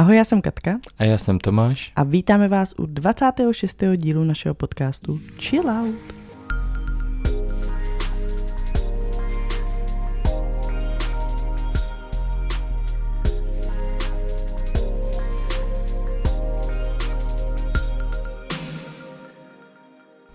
Ahoj, 0.00 0.16
já 0.16 0.24
jsem 0.24 0.42
Katka. 0.42 0.80
A 0.98 1.04
já 1.04 1.18
jsem 1.18 1.38
Tomáš. 1.38 1.92
A 1.96 2.02
vítáme 2.02 2.48
vás 2.48 2.74
u 2.78 2.86
26. 2.86 3.82
dílu 3.96 4.24
našeho 4.24 4.54
podcastu 4.54 5.20
Chill 5.38 5.70
Out. 5.70 6.19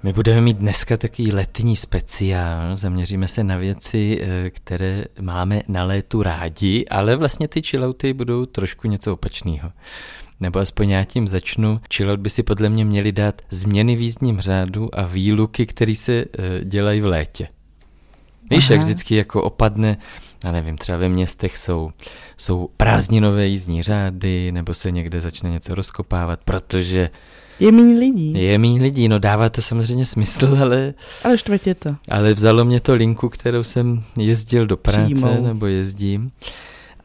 My 0.05 0.13
budeme 0.13 0.41
mít 0.41 0.57
dneska 0.57 0.97
takový 0.97 1.31
letní 1.31 1.75
speciál, 1.75 2.77
zaměříme 2.77 3.27
se 3.27 3.43
na 3.43 3.57
věci, 3.57 4.21
eh, 4.21 4.49
které 4.49 5.03
máme 5.21 5.61
na 5.67 5.83
létu 5.83 6.23
rádi, 6.23 6.85
ale 6.89 7.15
vlastně 7.15 7.47
ty 7.47 7.61
chillouty 7.61 8.13
budou 8.13 8.45
trošku 8.45 8.87
něco 8.87 9.13
opačného. 9.13 9.71
Nebo 10.39 10.59
aspoň 10.59 10.89
já 10.89 11.03
tím 11.03 11.27
začnu. 11.27 11.81
Chillout 11.93 12.19
by 12.19 12.29
si 12.29 12.43
podle 12.43 12.69
mě 12.69 12.85
měli 12.85 13.11
dát 13.11 13.41
změny 13.49 13.95
v 13.95 14.01
jízdním 14.01 14.41
řádu 14.41 14.99
a 14.99 15.05
výluky, 15.05 15.65
které 15.65 15.95
se 15.95 16.13
eh, 16.13 16.25
dělají 16.65 17.01
v 17.01 17.05
létě. 17.05 17.47
Víš, 18.51 18.69
Aha. 18.69 18.73
jak 18.73 18.83
vždycky 18.83 19.15
jako 19.15 19.43
opadne, 19.43 19.97
já 20.43 20.51
nevím, 20.51 20.77
třeba 20.77 20.97
ve 20.97 21.09
městech 21.09 21.57
jsou, 21.57 21.91
jsou 22.37 22.69
prázdninové 22.77 23.47
jízdní 23.47 23.83
řády, 23.83 24.51
nebo 24.51 24.73
se 24.73 24.91
někde 24.91 25.21
začne 25.21 25.49
něco 25.49 25.75
rozkopávat, 25.75 26.39
protože 26.43 27.09
je 27.59 27.71
méně 27.71 27.99
lidí. 27.99 28.33
Je 28.43 28.57
méně 28.57 28.81
lidí, 28.81 29.07
no 29.07 29.19
dává 29.19 29.49
to 29.49 29.61
samozřejmě 29.61 30.05
smysl, 30.05 30.57
ale... 30.61 30.93
Ale 31.23 31.37
štvrtě 31.37 31.75
to. 31.75 31.95
Ale 32.09 32.33
vzalo 32.33 32.65
mě 32.65 32.79
to 32.79 32.93
linku, 32.93 33.29
kterou 33.29 33.63
jsem 33.63 34.03
jezdil 34.17 34.67
do 34.67 34.77
práce, 34.77 35.05
Přímou. 35.05 35.43
nebo 35.43 35.65
jezdím. 35.65 36.31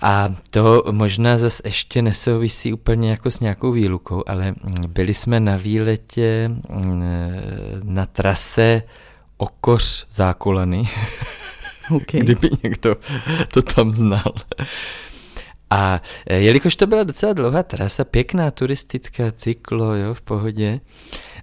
A 0.02 0.34
to 0.50 0.84
možná 0.90 1.36
zase 1.36 1.62
ještě 1.64 2.02
nesouvisí 2.02 2.72
úplně 2.72 3.10
jako 3.10 3.30
s 3.30 3.40
nějakou 3.40 3.72
výlukou, 3.72 4.22
ale 4.26 4.54
byli 4.88 5.14
jsme 5.14 5.40
na 5.40 5.56
výletě 5.56 6.48
mm, 6.48 7.02
na 7.82 8.06
trase 8.06 8.82
Okoř 9.36 10.06
Zákolany. 10.10 10.84
Okay. 11.90 12.20
Kdyby 12.20 12.50
někdo 12.62 12.96
to 13.52 13.62
tam 13.62 13.92
znal. 13.92 14.32
A 15.70 16.02
e, 16.26 16.36
jelikož 16.36 16.76
to 16.76 16.86
byla 16.86 17.04
docela 17.04 17.32
dlouhá 17.32 17.62
trasa, 17.62 18.04
pěkná 18.04 18.50
turistická 18.50 19.32
cyklo, 19.32 19.94
jo, 19.94 20.14
v 20.14 20.22
pohodě, 20.22 20.80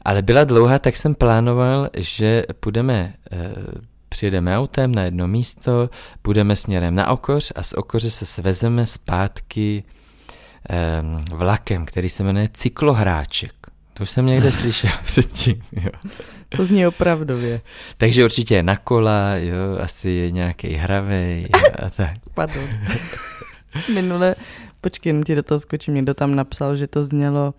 ale 0.05 0.21
byla 0.21 0.43
dlouhá, 0.43 0.79
tak 0.79 0.97
jsem 0.97 1.15
plánoval, 1.15 1.89
že 1.97 2.43
půjdeme, 2.59 3.13
e, 3.31 3.53
přijedeme 4.09 4.57
autem 4.57 4.95
na 4.95 5.03
jedno 5.03 5.27
místo, 5.27 5.89
půjdeme 6.21 6.55
směrem 6.55 6.95
na 6.95 7.09
Okoř 7.09 7.51
a 7.55 7.63
z 7.63 7.73
Okoře 7.73 8.09
se 8.09 8.25
svezeme 8.25 8.85
zpátky 8.85 9.83
e, 10.69 11.03
vlakem, 11.35 11.85
který 11.85 12.09
se 12.09 12.23
jmenuje 12.23 12.49
Cyklohráček. 12.53 13.53
To 13.93 14.03
už 14.03 14.09
jsem 14.09 14.25
někde 14.25 14.51
slyšel 14.61 14.91
předtím. 15.03 15.63
Jo. 15.71 15.91
To 16.49 16.65
zní 16.65 16.87
opravdově. 16.87 17.61
Takže 17.97 18.25
určitě 18.25 18.55
je 18.55 18.63
na 18.63 18.75
kola, 18.75 19.35
jo, 19.35 19.55
asi 19.81 20.09
je 20.09 20.31
nějaký 20.31 20.73
hravej 20.73 21.47
a 21.83 21.89
tak. 21.89 22.17
Pardon. 22.33 22.69
Minule, 23.93 24.35
počkej, 24.81 25.23
ti 25.23 25.35
do 25.35 25.43
toho 25.43 25.59
skočím, 25.59 25.93
někdo 25.93 26.13
tam 26.13 26.35
napsal, 26.35 26.75
že 26.75 26.87
to 26.87 27.05
znělo 27.05 27.53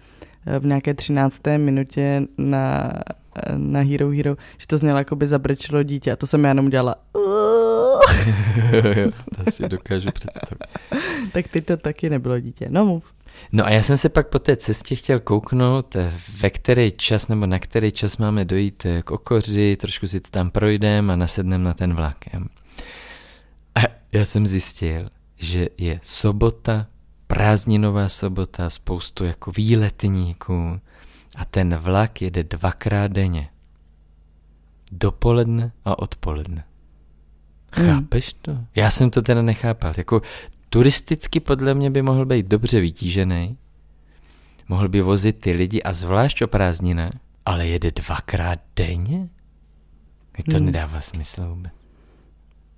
eh, 0.46 0.58
v 0.58 0.66
nějaké 0.66 0.94
13. 0.94 1.42
minutě 1.56 2.22
na, 2.38 2.92
eh, 3.36 3.52
na 3.56 3.80
Hero 3.80 4.10
Hero, 4.10 4.36
že 4.58 4.66
to 4.66 4.78
znělo 4.78 4.98
jako 4.98 5.16
by 5.16 5.26
zabrčilo 5.26 5.82
dítě 5.82 6.12
a 6.12 6.16
to 6.16 6.26
jsem 6.26 6.44
já 6.44 6.50
jenom 6.50 6.68
dělala. 6.68 6.94
to 9.44 9.50
si 9.50 9.68
dokážu 9.68 10.10
představit. 10.10 10.64
tak 11.32 11.48
ty 11.48 11.60
to 11.60 11.76
taky 11.76 12.10
nebylo 12.10 12.40
dítě. 12.40 12.66
No 12.70 12.84
mluv. 12.84 13.04
No 13.52 13.66
a 13.66 13.70
já 13.70 13.82
jsem 13.82 13.98
se 13.98 14.08
pak 14.08 14.28
po 14.28 14.38
té 14.38 14.56
cestě 14.56 14.94
chtěl 14.94 15.20
kouknout, 15.20 15.96
eh, 15.96 16.12
ve 16.40 16.50
který 16.50 16.92
čas 16.92 17.28
nebo 17.28 17.46
na 17.46 17.58
který 17.58 17.92
čas 17.92 18.16
máme 18.16 18.44
dojít 18.44 18.86
k 19.04 19.10
okoři, 19.10 19.76
trošku 19.76 20.06
si 20.06 20.20
to 20.20 20.30
tam 20.30 20.50
projdeme 20.50 21.12
a 21.12 21.16
nasedneme 21.16 21.64
na 21.64 21.74
ten 21.74 21.94
vlak. 21.94 22.16
A 23.74 23.80
já 24.12 24.24
jsem 24.24 24.46
zjistil, 24.46 25.08
že 25.38 25.68
je 25.78 26.00
sobota, 26.02 26.86
prázdninová 27.26 28.08
sobota, 28.08 28.70
spoustu 28.70 29.24
jako 29.24 29.50
výletníků 29.50 30.80
a 31.36 31.44
ten 31.44 31.76
vlak 31.76 32.22
jede 32.22 32.44
dvakrát 32.44 33.12
denně. 33.12 33.48
Dopoledne 34.92 35.72
a 35.84 35.98
odpoledne. 35.98 36.64
Hmm. 37.72 37.86
Chápeš 37.86 38.32
to? 38.32 38.58
Já 38.76 38.90
jsem 38.90 39.10
to 39.10 39.22
teda 39.22 39.42
nechápal. 39.42 39.92
Jako 39.96 40.22
turisticky 40.70 41.40
podle 41.40 41.74
mě 41.74 41.90
by 41.90 42.02
mohl 42.02 42.26
být 42.26 42.46
dobře 42.46 42.80
vytížený, 42.80 43.56
mohl 44.68 44.88
by 44.88 45.00
vozit 45.00 45.40
ty 45.40 45.52
lidi 45.52 45.82
a 45.82 45.92
zvlášť 45.92 46.42
o 46.42 46.46
prázdninách, 46.46 47.12
ale 47.46 47.66
jede 47.66 47.90
dvakrát 47.90 48.60
denně? 48.76 49.28
to 50.50 50.56
hmm. 50.56 50.66
nedává 50.66 51.00
smysl 51.00 51.48
vůbec. 51.48 51.77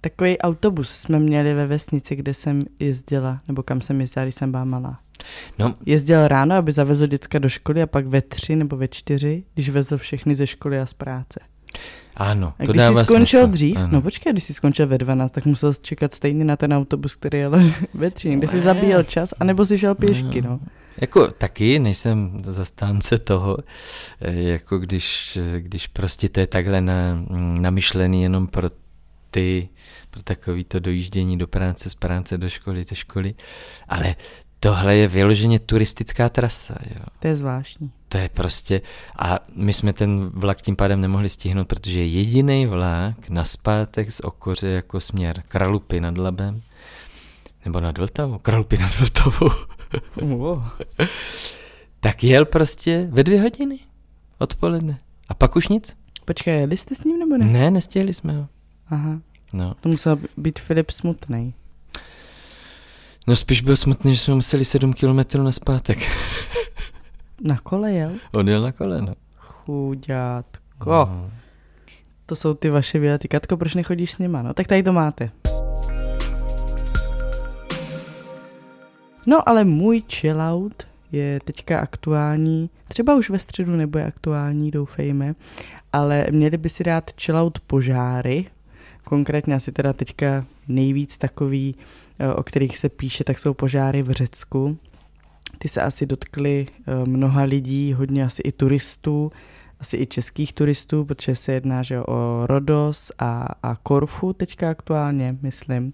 Takový 0.01 0.39
autobus 0.39 0.91
jsme 0.91 1.19
měli 1.19 1.55
ve 1.55 1.67
vesnici, 1.67 2.17
kde 2.17 2.35
jsem 2.35 2.61
jezdila, 2.79 3.41
nebo 3.49 3.63
kam 3.63 3.81
jsem 3.81 4.01
jezdila, 4.01 4.25
když 4.25 4.35
jsem 4.35 4.51
byla 4.51 4.65
malá. 4.65 4.99
No. 5.59 5.75
Jezdil 5.87 6.29
ráno, 6.29 6.55
aby 6.55 6.73
zavezl 6.73 7.07
děcka 7.07 7.39
do 7.39 7.49
školy 7.49 7.83
a 7.83 7.87
pak 7.87 8.07
ve 8.07 8.23
tři 8.23 8.57
nebo 8.57 8.77
ve 8.77 8.89
čtyři, 8.89 9.45
když 9.55 9.69
vezl 9.69 9.99
všechny 9.99 10.35
ze 10.35 10.47
školy 10.47 10.81
a 10.81 10.87
z 10.87 10.95
práce. 10.95 11.41
Ano, 12.17 12.53
a 12.59 12.67
to 12.67 12.73
když 12.73 12.85
jsi 12.85 13.05
skončil 13.05 13.41
smysl. 13.41 13.53
dřív, 13.53 13.77
ano. 13.77 13.89
no 13.93 14.03
počkej, 14.03 14.33
když 14.33 14.45
jsi 14.45 14.55
skončil 14.55 14.87
ve 14.87 14.99
12, 14.99 15.31
tak 15.31 15.47
musel 15.47 15.75
čekat 15.75 16.15
stejně 16.15 16.45
na 16.45 16.57
ten 16.57 16.75
autobus, 16.75 17.17
který 17.17 17.39
jel 17.39 17.53
ve 17.95 18.11
tři, 18.11 18.35
kde 18.35 18.49
si 18.49 18.61
zabíjel 18.61 19.03
čas, 19.03 19.35
anebo 19.41 19.67
si 19.67 19.79
šel 19.79 19.95
pěšky, 19.95 20.43
no. 20.43 20.61
Jako 21.01 21.31
taky 21.31 21.79
nejsem 21.79 22.43
zastánce 22.45 23.19
toho, 23.19 23.59
eh, 24.21 24.33
jako 24.33 24.79
když, 24.79 25.37
eh, 25.37 25.61
když 25.61 25.87
prostě 25.87 26.29
to 26.29 26.41
je 26.41 26.47
takhle 26.47 26.81
na, 26.81 27.15
mm, 27.15 27.63
namyšlený 27.63 28.23
jenom 28.23 28.47
pro 28.47 28.69
ty, 29.31 29.69
pro 30.11 30.23
takový 30.23 30.65
to 30.65 30.81
dojíždění 30.81 31.39
do 31.39 31.47
práce, 31.47 31.91
z 31.91 31.95
práce 31.95 32.39
do 32.39 32.49
školy, 32.49 32.85
ze 32.85 32.95
školy, 32.95 33.35
ale 33.89 34.17
tohle 34.61 34.97
je 34.97 35.09
vyloženě 35.09 35.59
turistická 35.59 36.29
trasa. 36.29 36.75
Jo. 36.91 37.05
To 37.19 37.29
je 37.29 37.37
zvláštní. 37.37 37.91
To 38.09 38.19
je 38.19 38.29
prostě, 38.29 38.81
a 39.19 39.39
my 39.55 39.73
jsme 39.73 39.93
ten 39.93 40.31
vlak 40.35 40.63
tím 40.63 40.77
pádem 40.77 41.01
nemohli 41.01 41.29
stihnout, 41.29 41.69
protože 41.69 42.01
je 42.01 42.07
jediný 42.07 42.67
vlak 42.67 43.29
na 43.29 43.45
zpátek 43.45 44.13
z 44.13 44.21
Okoře 44.21 44.69
jako 44.69 45.01
směr 45.01 45.43
Kralupy 45.49 46.01
nad 46.01 46.19
Labem, 46.19 46.63
nebo 47.65 47.81
nad 47.81 47.99
Vltavou, 47.99 48.39
Kralupy 48.39 48.79
nad 48.79 48.99
Vltavou. 48.99 49.51
Wow. 50.23 50.63
tak 52.01 52.25
jel 52.25 52.45
prostě 52.45 53.09
ve 53.11 53.25
dvě 53.25 53.41
hodiny 53.41 53.79
odpoledne. 54.39 54.99
A 55.29 55.35
pak 55.35 55.57
už 55.57 55.69
nic. 55.69 55.97
Počkej, 56.25 56.61
jeli 56.61 56.77
jste 56.77 56.95
s 56.95 57.05
ním 57.05 57.19
nebo 57.19 57.37
ne? 57.37 57.45
Ne, 57.45 57.71
nestihli 57.71 58.15
jsme 58.15 58.33
ho. 58.33 58.49
Aha. 58.89 59.21
No. 59.53 59.75
To 59.81 59.89
musel 59.89 60.19
být 60.37 60.59
Filip 60.59 60.91
smutný. 60.91 61.55
No 63.27 63.37
spíš 63.37 63.61
byl 63.61 63.77
smutný, 63.77 64.15
že 64.15 64.21
jsme 64.21 64.35
museli 64.35 64.65
7 64.65 64.93
kilometrů 64.93 65.43
na 65.43 65.53
zpátek. 65.53 65.99
na 67.45 67.59
kole 67.59 67.93
jel? 67.93 68.13
On 68.33 68.49
jel 68.49 68.63
na 68.63 68.73
kole, 68.73 69.03
no. 69.03 69.15
Chudátko. 69.37 70.91
No. 70.91 71.31
To 72.27 72.37
jsou 72.37 72.55
ty 72.55 72.71
vaše 72.71 72.99
výlety. 72.99 73.29
Katko, 73.29 73.57
proč 73.57 73.75
nechodíš 73.75 74.13
s 74.13 74.19
nima? 74.19 74.43
No 74.43 74.55
tak 74.55 74.67
tady 74.67 74.83
to 74.83 74.93
máte. 74.93 75.31
No 79.27 79.49
ale 79.49 79.65
můj 79.65 80.03
chillout 80.13 80.87
je 81.13 81.41
teďka 81.45 81.81
aktuální, 81.81 82.71
třeba 82.89 83.15
už 83.15 83.31
ve 83.31 83.39
středu 83.39 83.77
nebude 83.77 84.05
aktuální, 84.05 84.71
doufejme, 84.71 85.35
ale 85.93 86.27
měli 86.31 86.57
by 86.59 86.69
si 86.69 86.85
dát 86.85 87.11
chillout 87.21 87.61
požáry, 87.61 88.47
Konkrétně 89.11 89.55
asi 89.55 89.73
teda 89.73 89.93
teďka 89.93 90.45
nejvíc 90.69 91.19
takový, 91.19 91.75
eh, 92.19 92.35
o 92.35 92.43
kterých 92.43 92.79
se 92.79 92.89
píše, 92.89 93.25
tak 93.25 93.39
jsou 93.39 93.55
požáry 93.55 94.03
v 94.03 94.11
Řecku. 94.11 94.79
Ty 95.59 95.69
se 95.69 95.83
asi 95.83 96.07
dotkly 96.07 96.67
eh, 96.71 97.07
mnoha 97.07 97.43
lidí, 97.43 97.93
hodně 97.93 98.25
asi 98.25 98.43
i 98.43 98.53
turistů, 98.53 99.33
asi 99.81 99.97
i 99.97 100.07
českých 100.07 100.53
turistů, 100.53 101.05
protože 101.05 101.35
se 101.35 101.53
jedná 101.53 101.83
že 101.83 102.01
o 102.01 102.47
Rodos 102.47 103.13
a, 103.19 103.49
a 103.63 103.77
Korfu 103.77 104.33
teďka 104.33 104.71
aktuálně, 104.71 105.37
myslím. 105.43 105.93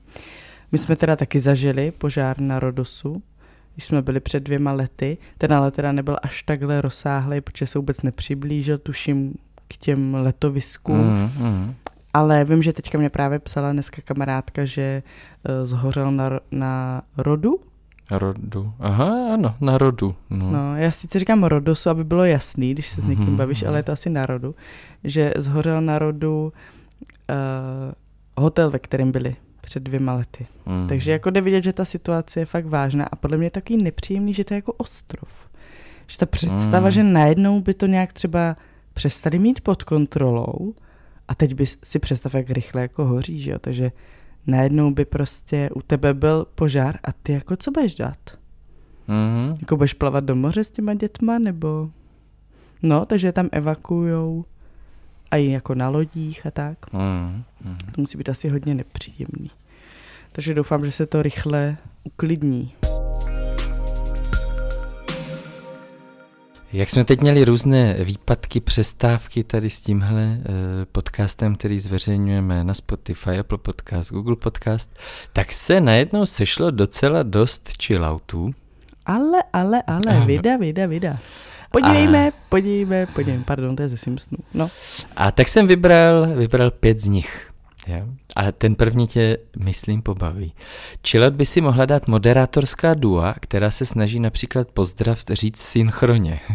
My 0.72 0.78
jsme 0.78 0.96
teda 0.96 1.16
taky 1.16 1.40
zažili 1.40 1.90
požár 1.90 2.40
na 2.40 2.60
Rodosu, 2.60 3.22
když 3.74 3.84
jsme 3.84 4.02
byli 4.02 4.20
před 4.20 4.42
dvěma 4.42 4.72
lety. 4.72 5.18
Ten 5.38 5.52
ale 5.52 5.70
teda 5.70 5.92
nebyl 5.92 6.16
až 6.22 6.42
takhle 6.42 6.80
rozsáhlý, 6.80 7.40
protože 7.40 7.66
se 7.66 7.78
vůbec 7.78 8.02
nepřiblížil, 8.02 8.78
tuším, 8.78 9.34
k 9.68 9.76
těm 9.76 10.14
letoviskům. 10.14 10.98
Mm, 10.98 11.30
mm. 11.38 11.74
Ale 12.16 12.44
vím, 12.44 12.62
že 12.62 12.72
teďka 12.72 12.98
mě 12.98 13.10
právě 13.10 13.38
psala 13.38 13.72
dneska 13.72 14.02
kamarádka, 14.04 14.64
že 14.64 15.02
uh, 15.48 15.66
zhořel 15.66 16.12
na, 16.12 16.40
na 16.50 17.02
rodu. 17.16 17.60
Rodu. 18.10 18.72
Aha, 18.80 19.34
ano, 19.34 19.54
na 19.60 19.78
rodu. 19.78 20.14
No. 20.30 20.50
no, 20.50 20.76
já 20.76 20.90
sice 20.90 21.18
říkám 21.18 21.44
rodosu, 21.44 21.90
aby 21.90 22.04
bylo 22.04 22.24
jasný, 22.24 22.72
když 22.72 22.88
se 22.88 23.00
s 23.00 23.04
někým 23.04 23.26
mm-hmm. 23.26 23.36
bavíš, 23.36 23.62
ale 23.62 23.78
je 23.78 23.82
to 23.82 23.92
asi 23.92 24.10
na 24.10 24.26
rodu. 24.26 24.54
Že 25.04 25.32
zhořel 25.36 25.80
na 25.80 25.98
rodu 25.98 26.52
uh, 27.30 28.44
hotel, 28.44 28.70
ve 28.70 28.78
kterém 28.78 29.12
byli 29.12 29.36
před 29.60 29.82
dvěma 29.82 30.12
lety. 30.12 30.46
Mm. 30.66 30.88
Takže 30.88 31.12
jako 31.12 31.30
jde 31.30 31.40
vidět, 31.40 31.62
že 31.62 31.72
ta 31.72 31.84
situace 31.84 32.40
je 32.40 32.46
fakt 32.46 32.66
vážná 32.66 33.04
a 33.04 33.16
podle 33.16 33.36
mě 33.36 33.46
je 33.46 33.50
takový 33.50 33.82
nepříjemný, 33.82 34.34
že 34.34 34.44
to 34.44 34.54
je 34.54 34.58
jako 34.58 34.72
ostrov. 34.72 35.48
Že 36.06 36.18
ta 36.18 36.26
představa, 36.26 36.86
Mm. 36.86 36.90
že 36.90 37.02
najednou 37.02 37.60
by 37.60 37.74
to 37.74 37.86
nějak 37.86 38.12
třeba 38.12 38.56
přestali 38.94 39.38
mít 39.38 39.60
pod 39.60 39.84
kontrolou 39.84 40.74
a 41.28 41.34
teď 41.34 41.54
by 41.54 41.66
si 41.66 41.98
představ, 41.98 42.34
jak 42.34 42.50
rychle 42.50 42.82
jako 42.82 43.04
hoří, 43.04 43.40
že 43.40 43.50
jo, 43.50 43.58
takže 43.58 43.92
najednou 44.46 44.90
by 44.90 45.04
prostě 45.04 45.70
u 45.74 45.82
tebe 45.82 46.14
byl 46.14 46.46
požár 46.54 46.98
a 47.04 47.12
ty 47.12 47.32
jako 47.32 47.56
co 47.56 47.70
budeš 47.70 47.94
dělat? 47.94 48.18
Mm. 49.08 49.54
Jako 49.60 49.76
budeš 49.76 49.94
plavat 49.94 50.24
do 50.24 50.34
moře 50.34 50.64
s 50.64 50.70
těma 50.70 50.94
dětma, 50.94 51.38
nebo... 51.38 51.90
No, 52.82 53.06
takže 53.06 53.32
tam 53.32 53.48
evakuujou 53.52 54.44
a 55.30 55.36
i 55.36 55.50
jako 55.50 55.74
na 55.74 55.88
lodích 55.88 56.46
a 56.46 56.50
tak. 56.50 56.92
Mm. 56.92 57.44
Mm. 57.64 57.76
To 57.92 58.00
musí 58.00 58.18
být 58.18 58.28
asi 58.28 58.48
hodně 58.48 58.74
nepříjemný. 58.74 59.50
Takže 60.32 60.54
doufám, 60.54 60.84
že 60.84 60.90
se 60.90 61.06
to 61.06 61.22
rychle 61.22 61.76
uklidní. 62.04 62.72
Jak 66.72 66.90
jsme 66.90 67.04
teď 67.04 67.20
měli 67.20 67.44
různé 67.44 67.96
výpadky, 68.04 68.60
přestávky 68.60 69.44
tady 69.44 69.70
s 69.70 69.80
tímhle 69.80 70.22
eh, 70.22 70.42
podcastem, 70.92 71.56
který 71.56 71.80
zveřejňujeme 71.80 72.64
na 72.64 72.74
Spotify, 72.74 73.38
Apple 73.38 73.58
Podcast, 73.58 74.12
Google 74.12 74.36
Podcast, 74.36 74.96
tak 75.32 75.52
se 75.52 75.80
najednou 75.80 76.26
sešlo 76.26 76.70
docela 76.70 77.22
dost 77.22 77.70
chilloutů. 77.82 78.54
Ale, 79.06 79.38
ale, 79.52 79.82
ale, 79.86 80.02
Ano. 80.06 80.26
vida, 80.26 80.56
vida, 80.56 80.86
vida. 80.86 81.18
Podívejme, 81.70 82.32
podívejme, 82.48 83.06
podívejme, 83.06 83.44
pardon, 83.44 83.76
to 83.76 83.82
je 83.82 83.88
ze 83.88 83.96
Simpsonu. 83.96 84.38
No, 84.54 84.70
A 85.16 85.30
tak 85.30 85.48
jsem 85.48 85.66
vybral, 85.66 86.26
vybral 86.26 86.70
pět 86.70 87.00
z 87.00 87.06
nich. 87.06 87.45
Jo? 87.86 88.06
A 88.36 88.52
ten 88.52 88.74
první 88.74 89.06
tě, 89.06 89.38
myslím, 89.58 90.02
pobaví. 90.02 90.52
Chillout 91.08 91.32
by 91.32 91.46
si 91.46 91.60
mohla 91.60 91.86
dát 91.86 92.08
moderátorská 92.08 92.94
dua, 92.94 93.34
která 93.40 93.70
se 93.70 93.86
snaží 93.86 94.20
například 94.20 94.72
pozdrav 94.72 95.24
říct 95.30 95.58
synchronně. 95.58 96.40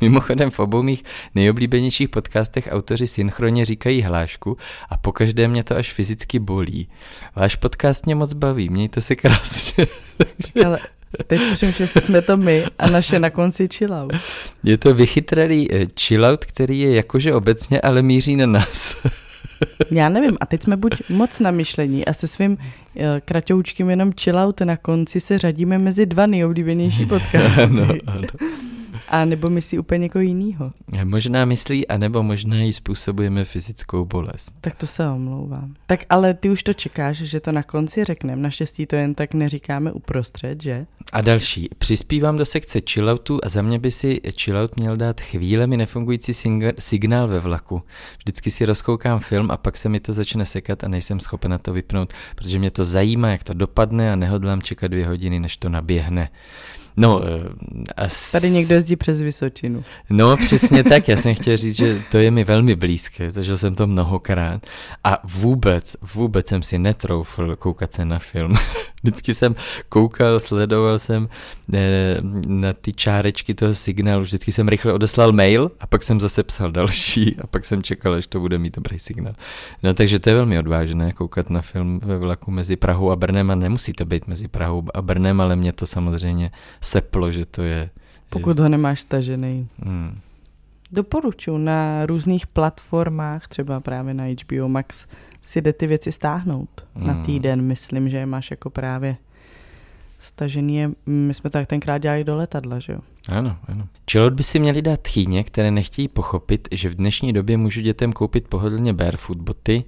Mimochodem 0.00 0.50
v 0.50 0.58
obou 0.58 0.82
mých 0.82 1.04
nejoblíbenějších 1.34 2.08
podcastech 2.08 2.68
autoři 2.70 3.06
synchronně 3.06 3.64
říkají 3.64 4.02
hlášku 4.02 4.56
a 4.90 4.96
pokaždé 4.96 5.48
mě 5.48 5.64
to 5.64 5.76
až 5.76 5.92
fyzicky 5.92 6.38
bolí. 6.38 6.88
Váš 7.36 7.56
podcast 7.56 8.06
mě 8.06 8.14
moc 8.14 8.32
baví, 8.32 8.68
mějte 8.68 9.00
se 9.00 9.16
krásně. 9.16 9.86
ale 10.66 10.78
teď 11.26 11.40
přemýšlím, 11.52 11.84
jestli 11.84 12.00
jsme 12.00 12.22
to 12.22 12.36
my 12.36 12.64
a 12.78 12.90
naše 12.90 13.18
na 13.18 13.30
konci 13.30 13.68
chillout. 13.74 14.12
Je 14.64 14.78
to 14.78 14.94
vychytralý 14.94 15.72
eh, 15.72 15.86
chillout, 16.00 16.44
který 16.44 16.80
je 16.80 16.94
jakože 16.94 17.34
obecně, 17.34 17.80
ale 17.80 18.02
míří 18.02 18.36
na 18.36 18.46
nás. 18.46 18.96
Já 19.90 20.08
nevím, 20.08 20.36
a 20.40 20.46
teď 20.46 20.62
jsme 20.62 20.76
buď 20.76 20.92
moc 21.08 21.40
na 21.40 21.50
myšlení 21.50 22.04
a 22.04 22.12
se 22.12 22.28
svým 22.28 22.58
eh, 22.96 23.20
kratoučkým 23.24 23.90
jenom 23.90 24.12
chillout 24.20 24.60
na 24.60 24.76
konci 24.76 25.20
se 25.20 25.38
řadíme 25.38 25.78
mezi 25.78 26.06
dva 26.06 26.26
nejoblíbenější 26.26 27.06
podcasty. 27.06 27.62
ano, 27.62 27.88
ano. 28.06 28.22
A 29.08 29.24
nebo 29.24 29.50
myslí 29.50 29.78
úplně 29.78 29.98
někoho 29.98 30.22
jinýho. 30.22 30.72
Možná 31.04 31.44
myslí, 31.44 31.88
anebo 31.88 32.22
možná 32.22 32.56
jí 32.56 32.72
způsobujeme 32.72 33.44
fyzickou 33.44 34.04
bolest. 34.04 34.54
Tak 34.60 34.74
to 34.74 34.86
se 34.86 35.08
omlouvám. 35.08 35.74
Tak 35.86 36.04
ale 36.10 36.34
ty 36.34 36.50
už 36.50 36.62
to 36.62 36.72
čekáš, 36.72 37.16
že 37.16 37.40
to 37.40 37.52
na 37.52 37.62
konci 37.62 38.04
řekneme. 38.04 38.42
Naštěstí 38.42 38.86
to 38.86 38.96
jen 38.96 39.14
tak 39.14 39.34
neříkáme 39.34 39.92
uprostřed, 39.92 40.62
že? 40.62 40.86
A 41.12 41.20
další. 41.20 41.68
Přispívám 41.78 42.36
do 42.36 42.44
sekce 42.44 42.80
chilloutu 42.90 43.38
a 43.42 43.48
za 43.48 43.62
mě 43.62 43.78
by 43.78 43.90
si 43.90 44.20
chillout 44.40 44.76
měl 44.76 44.96
dát 44.96 45.20
chvílemi 45.20 45.76
nefungující 45.76 46.32
sing- 46.32 46.74
signál 46.78 47.28
ve 47.28 47.40
vlaku. 47.40 47.82
Vždycky 48.18 48.50
si 48.50 48.64
rozkoukám 48.64 49.20
film 49.20 49.50
a 49.50 49.56
pak 49.56 49.76
se 49.76 49.88
mi 49.88 50.00
to 50.00 50.12
začne 50.12 50.44
sekat 50.44 50.84
a 50.84 50.88
nejsem 50.88 51.20
schopen 51.20 51.50
na 51.50 51.58
to 51.58 51.72
vypnout, 51.72 52.14
protože 52.34 52.58
mě 52.58 52.70
to 52.70 52.84
zajímá, 52.84 53.28
jak 53.30 53.44
to 53.44 53.54
dopadne 53.54 54.12
a 54.12 54.16
nehodlám 54.16 54.62
čekat 54.62 54.88
dvě 54.88 55.06
hodiny, 55.06 55.40
než 55.40 55.56
to 55.56 55.68
naběhne. 55.68 56.30
No, 56.96 57.22
eh, 57.24 57.84
a 57.96 58.08
s... 58.08 58.32
Tady 58.32 58.50
někdo 58.50 58.74
jezdí 58.74 58.96
přes 58.96 59.20
Vysočinu. 59.20 59.84
No, 60.10 60.36
přesně 60.44 60.84
tak. 60.84 61.08
Já 61.08 61.16
jsem 61.16 61.34
chtěl 61.34 61.56
říct, 61.56 61.76
že 61.76 62.02
to 62.10 62.18
je 62.18 62.30
mi 62.30 62.44
velmi 62.44 62.74
blízké, 62.76 63.30
zažil 63.30 63.58
jsem 63.58 63.74
to 63.74 63.86
mnohokrát 63.86 64.66
a 65.04 65.18
vůbec, 65.24 65.96
vůbec 66.14 66.48
jsem 66.48 66.62
si 66.62 66.78
netroufl 66.78 67.56
koukat 67.56 67.94
se 67.94 68.04
na 68.04 68.18
film. 68.18 68.54
Vždycky 69.02 69.34
jsem 69.34 69.54
koukal, 69.88 70.40
sledoval 70.40 70.98
jsem 70.98 71.28
eh, 71.74 72.16
na 72.46 72.72
ty 72.72 72.92
čárečky 72.92 73.54
toho 73.54 73.74
signálu, 73.74 74.22
vždycky 74.22 74.52
jsem 74.52 74.68
rychle 74.68 74.92
odeslal 74.92 75.32
mail 75.32 75.70
a 75.80 75.86
pak 75.86 76.02
jsem 76.02 76.20
zase 76.20 76.42
psal 76.42 76.72
další 76.72 77.36
a 77.40 77.46
pak 77.46 77.64
jsem 77.64 77.82
čekal, 77.82 78.14
až 78.14 78.26
to 78.26 78.40
bude 78.40 78.58
mít 78.58 78.76
dobrý 78.76 78.98
signál. 78.98 79.34
No 79.82 79.94
takže 79.94 80.18
to 80.18 80.28
je 80.30 80.34
velmi 80.34 80.58
odvážné 80.58 81.12
koukat 81.12 81.50
na 81.50 81.62
film 81.62 82.00
ve 82.04 82.18
vlaku 82.18 82.50
mezi 82.50 82.76
Prahou 82.76 83.10
a 83.10 83.16
Brnem 83.16 83.50
a 83.50 83.54
nemusí 83.54 83.92
to 83.92 84.04
být 84.04 84.26
mezi 84.26 84.48
Prahou 84.48 84.82
a 84.94 85.02
Brnem, 85.02 85.40
ale 85.40 85.56
mě 85.56 85.72
to 85.72 85.86
samozřejmě 85.86 86.50
seplo, 86.84 87.32
že 87.32 87.46
to 87.46 87.62
je... 87.62 87.90
Pokud 88.30 88.58
ho 88.58 88.68
nemáš 88.68 89.00
stažený. 89.00 89.68
Hmm. 89.78 90.18
Doporučuji 90.92 91.58
na 91.58 92.06
různých 92.06 92.46
platformách, 92.46 93.48
třeba 93.48 93.80
právě 93.80 94.14
na 94.14 94.24
HBO 94.24 94.68
Max, 94.68 95.06
si 95.42 95.60
jde 95.60 95.72
ty 95.72 95.86
věci 95.86 96.12
stáhnout. 96.12 96.68
Na 96.96 97.12
Hmm. 97.12 97.24
týden, 97.24 97.62
myslím, 97.62 98.08
že 98.08 98.16
je 98.16 98.26
máš 98.26 98.50
jako 98.50 98.70
právě 98.70 99.16
stažený. 100.24 100.76
je- 100.76 100.90
My 101.06 101.34
jsme 101.34 101.50
to 101.50 101.58
tak 101.58 101.68
tenkrát 101.68 101.98
dělali 101.98 102.24
do 102.24 102.36
letadla, 102.36 102.78
že 102.78 102.92
jo? 102.92 102.98
Ano, 103.32 103.56
ano. 103.68 103.88
Chillot 104.10 104.32
by 104.32 104.42
si 104.42 104.58
měli 104.58 104.82
dát 104.82 105.00
tchýně, 105.00 105.44
které 105.44 105.70
nechtějí 105.70 106.08
pochopit, 106.08 106.68
že 106.72 106.88
v 106.88 106.94
dnešní 106.94 107.32
době 107.32 107.56
můžu 107.56 107.80
dětem 107.80 108.12
koupit 108.12 108.48
pohodlně 108.48 108.92
barefoot 108.92 109.38
boty 109.38 109.84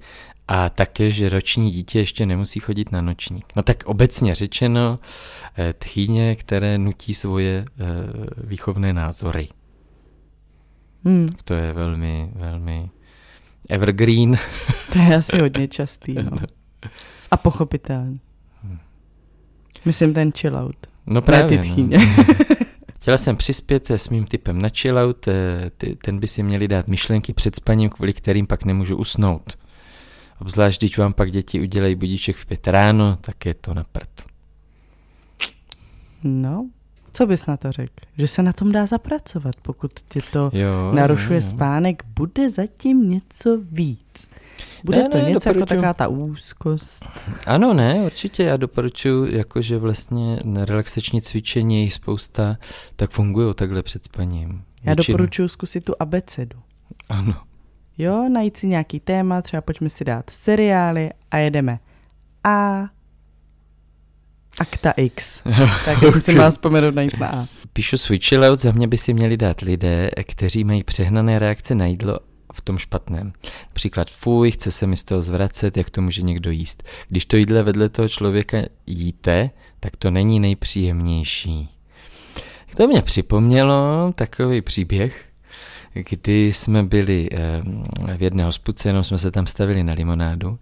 a 0.47 0.69
také, 0.69 1.11
že 1.11 1.29
roční 1.29 1.71
dítě 1.71 1.99
ještě 1.99 2.25
nemusí 2.25 2.59
chodit 2.59 2.91
na 2.91 3.01
nočník. 3.01 3.45
No 3.55 3.63
tak 3.63 3.83
obecně 3.85 4.35
řečeno, 4.35 4.99
eh, 5.57 5.73
tchýně, 5.79 6.35
které 6.35 6.77
nutí 6.77 7.13
svoje 7.13 7.65
eh, 7.79 7.83
výchovné 8.47 8.93
názory. 8.93 9.47
Hmm, 11.05 11.29
To 11.43 11.53
je 11.53 11.73
velmi, 11.73 12.31
velmi 12.35 12.89
evergreen. 13.69 14.37
to 14.93 14.99
je 14.99 15.15
asi 15.15 15.39
hodně 15.39 15.67
častý. 15.67 16.13
No. 16.13 16.37
A 17.31 17.37
pochopitelný. 17.37 18.19
Myslím 19.85 20.13
ten 20.13 20.31
chillout. 20.31 20.75
No 21.05 21.13
Ne 21.15 21.21
právě. 21.21 21.57
ty 21.59 21.69
no. 21.83 21.97
Chtěla 22.95 23.17
jsem 23.17 23.35
přispět 23.37 23.91
s 23.91 24.09
mým 24.09 24.25
typem 24.25 24.61
na 24.61 24.69
chillout, 24.69 25.27
eh, 25.27 25.71
ten 26.05 26.19
by 26.19 26.27
si 26.27 26.43
měli 26.43 26.67
dát 26.67 26.87
myšlenky 26.87 27.33
před 27.33 27.55
spaním, 27.55 27.89
kvůli 27.89 28.13
kterým 28.13 28.47
pak 28.47 28.65
nemůžu 28.65 28.97
usnout. 28.97 29.57
Obzvlášť, 30.41 30.81
když 30.81 30.97
vám 30.97 31.13
pak 31.13 31.31
děti 31.31 31.61
udělají 31.61 31.95
budíček 31.95 32.35
v 32.35 32.45
pět 32.45 32.67
ráno, 32.67 33.17
tak 33.21 33.45
je 33.45 33.53
to 33.53 33.73
na 33.73 33.83
prd. 33.91 34.09
No, 36.23 36.69
co 37.13 37.25
bys 37.27 37.45
na 37.45 37.57
to 37.57 37.71
řekl? 37.71 37.93
Že 38.17 38.27
se 38.27 38.43
na 38.43 38.53
tom 38.53 38.71
dá 38.71 38.85
zapracovat, 38.85 39.55
pokud 39.61 39.91
tě 39.93 40.21
to 40.31 40.51
Jo, 40.53 40.91
narušuje 40.93 41.39
jo, 41.39 41.45
jo. 41.45 41.49
spánek, 41.49 42.03
bude 42.15 42.49
zatím 42.49 43.09
něco 43.09 43.57
víc. 43.71 44.29
Bude 44.83 44.97
Ne, 44.97 45.09
to 45.09 45.17
ne, 45.17 45.23
něco 45.23 45.49
jako 45.49 45.59
doporučuji. 45.59 45.65
taková 45.75 45.93
ta 45.93 46.07
úzkost. 46.07 47.05
Ano, 47.47 47.73
ne, 47.73 47.95
určitě 47.95 48.43
já 48.43 48.57
doporučuji, 48.57 49.35
jakože 49.37 49.77
vlastně 49.77 50.39
na 50.43 50.65
relaxační 50.65 51.21
cvičení 51.21 51.85
je 51.85 51.91
spousta, 51.91 52.57
tak 52.95 53.11
fungují 53.11 53.53
takhle 53.53 53.83
před 53.83 54.03
spaním. 54.05 54.63
Já 54.83 54.93
Většinou. 54.93 55.13
doporučuji 55.17 55.47
zkusit 55.49 55.85
tu 55.85 55.93
abecedu. 55.99 56.59
Ano. 57.09 57.33
Jo, 57.97 58.29
najít 58.29 58.57
si 58.57 58.67
nějaký 58.67 58.99
téma, 58.99 59.41
třeba 59.41 59.61
pojďme 59.61 59.89
si 59.89 60.05
dát 60.05 60.29
seriály 60.29 61.09
a 61.31 61.37
jedeme 61.37 61.79
A, 62.43 62.83
Akta 64.59 64.91
X. 64.91 65.41
tak 65.85 66.01
já 66.01 66.11
jsem 66.11 66.21
si 66.21 66.31
měla 66.31 66.49
vzpomenout 66.49 66.95
najít 66.95 67.19
na 67.19 67.27
A. 67.27 67.47
Píšu 67.73 67.97
svůj 67.97 68.19
chillout, 68.19 68.59
za 68.59 68.71
mě 68.71 68.87
by 68.87 68.97
si 68.97 69.13
měli 69.13 69.37
dát 69.37 69.61
lidé, 69.61 70.09
kteří 70.29 70.63
mají 70.63 70.83
přehnané 70.83 71.39
reakce 71.39 71.75
na 71.75 71.85
jídlo 71.85 72.19
v 72.53 72.61
tom 72.61 72.77
špatném. 72.77 73.33
Příklad 73.73 74.11
fuj, 74.11 74.51
chce 74.51 74.71
se 74.71 74.87
mi 74.87 74.97
z 74.97 75.03
toho 75.03 75.21
zvracet, 75.21 75.77
jak 75.77 75.89
to 75.89 76.01
může 76.01 76.21
někdo 76.21 76.51
jíst. 76.51 76.83
Když 77.07 77.25
to 77.25 77.37
jídle 77.37 77.63
vedle 77.63 77.89
toho 77.89 78.09
člověka 78.09 78.57
jíte, 78.87 79.49
tak 79.79 79.95
to 79.95 80.11
není 80.11 80.39
nejpříjemnější. 80.39 81.69
To 82.77 82.87
mě 82.87 83.01
připomnělo 83.01 84.11
takový 84.15 84.61
příběh, 84.61 85.25
kdy 85.93 86.53
jsme 86.53 86.83
byli 86.83 87.29
eh, 87.31 87.61
v 88.17 88.23
jedné 88.23 88.43
hospodce, 88.43 88.89
jenom 88.89 89.03
jsme 89.03 89.17
se 89.17 89.31
tam 89.31 89.47
stavili 89.47 89.83
na 89.83 89.93
limonádu. 89.93 90.59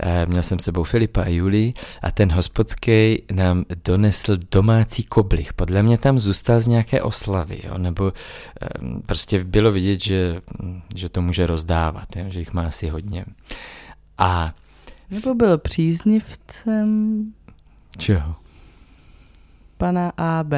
Eh, 0.00 0.26
Měl 0.26 0.42
jsem 0.42 0.58
s 0.58 0.64
sebou 0.64 0.84
Filipa 0.84 1.22
a 1.22 1.28
Julii 1.28 1.74
a 2.02 2.10
ten 2.10 2.32
hospodský 2.32 3.22
nám 3.32 3.64
donesl 3.84 4.36
domácí 4.50 5.04
koblich. 5.04 5.52
Podle 5.52 5.82
mě 5.82 5.98
tam 5.98 6.18
zůstal 6.18 6.60
z 6.60 6.66
nějaké 6.66 7.02
oslavy, 7.02 7.60
jo? 7.64 7.78
nebo 7.78 8.12
eh, 8.62 8.66
prostě 9.06 9.44
bylo 9.44 9.72
vidět, 9.72 10.00
že, 10.00 10.40
že 10.94 11.08
to 11.08 11.22
může 11.22 11.46
rozdávat, 11.46 12.16
jo? 12.16 12.24
že 12.28 12.38
jich 12.38 12.52
má 12.52 12.66
asi 12.66 12.88
hodně. 12.88 13.24
A 14.18 14.54
Nebo 15.10 15.34
byl 15.34 15.58
příznivcem 15.58 17.24
čeho? 17.98 18.34
pana 19.76 20.12
AB. 20.16 20.52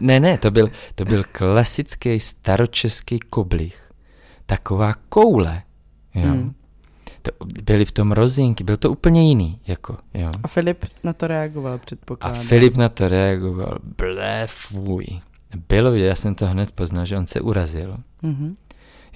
Ne, 0.00 0.20
ne, 0.20 0.38
to 0.38 0.50
byl, 0.50 0.70
to 0.94 1.04
byl 1.04 1.24
klasický 1.32 2.20
staročeský 2.20 3.18
koblich. 3.18 3.90
Taková 4.46 4.94
koule. 5.08 5.62
Jo? 6.14 6.22
Hmm. 6.28 6.54
To 7.22 7.30
byli 7.62 7.84
v 7.84 7.92
tom 7.92 8.12
rozinky, 8.12 8.64
byl 8.64 8.76
to 8.76 8.90
úplně 8.90 9.28
jiný, 9.28 9.60
jako, 9.66 9.96
jo. 10.14 10.32
A 10.42 10.48
Filip 10.48 10.84
na 11.04 11.12
to 11.12 11.26
reagoval, 11.26 11.78
předpokládám. 11.78 12.40
A 12.40 12.42
Filip 12.42 12.76
na 12.76 12.88
to 12.88 13.08
reagoval, 13.08 13.78
ble, 13.96 14.42
fuj. 14.46 15.06
Bylo, 15.68 15.94
já 15.94 16.14
jsem 16.14 16.34
to 16.34 16.46
hned 16.46 16.70
poznal, 16.70 17.04
že 17.04 17.18
on 17.18 17.26
se 17.26 17.40
urazil. 17.40 17.96
Mm-hmm. 18.22 18.54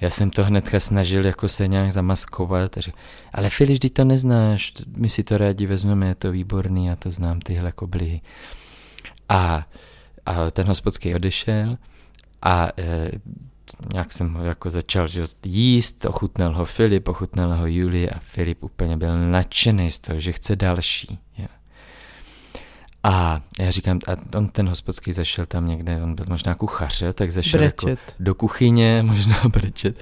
Já 0.01 0.09
jsem 0.09 0.29
to 0.29 0.43
hnedka 0.43 0.79
snažil 0.79 1.25
jako 1.25 1.47
se 1.47 1.67
nějak 1.67 1.91
zamaskovat. 1.91 2.71
Takže, 2.71 2.91
ale 3.33 3.49
Filip, 3.49 3.79
ty 3.79 3.89
to 3.89 4.03
neznáš, 4.03 4.73
my 4.97 5.09
si 5.09 5.23
to 5.23 5.37
rádi 5.37 5.65
vezmeme, 5.65 6.07
je 6.07 6.15
to 6.15 6.31
výborný, 6.31 6.85
já 6.85 6.95
to 6.95 7.11
znám, 7.11 7.39
tyhle 7.39 7.71
koblihy. 7.71 8.21
A, 9.29 9.67
a 10.25 10.51
ten 10.51 10.67
hospodský 10.67 11.15
odešel 11.15 11.77
a 12.41 12.69
e, 12.77 13.11
nějak 13.93 14.11
jsem 14.11 14.33
ho 14.33 14.43
jako 14.43 14.69
začal 14.69 15.07
že 15.07 15.23
jíst, 15.45 16.05
ochutnal 16.05 16.53
ho 16.53 16.65
Filip, 16.65 17.07
ochutnal 17.07 17.55
ho 17.55 17.65
Julie 17.65 18.09
a 18.09 18.19
Filip 18.19 18.63
úplně 18.63 18.97
byl 18.97 19.31
nadšený 19.31 19.91
z 19.91 19.99
toho, 19.99 20.19
že 20.19 20.31
chce 20.31 20.55
další. 20.55 21.19
Je. 21.37 21.47
A 23.03 23.41
já 23.59 23.71
říkám, 23.71 23.99
a 24.07 24.37
on 24.37 24.49
ten 24.49 24.69
hospodský 24.69 25.13
zašel 25.13 25.45
tam 25.45 25.67
někde, 25.67 26.03
on 26.03 26.15
byl 26.15 26.25
možná 26.29 26.55
kuchař, 26.55 27.01
jo, 27.01 27.13
tak 27.13 27.31
zašel 27.31 27.63
jako 27.63 27.87
do 28.19 28.35
kuchyně, 28.35 29.03
možná 29.05 29.41
brečet. 29.47 29.99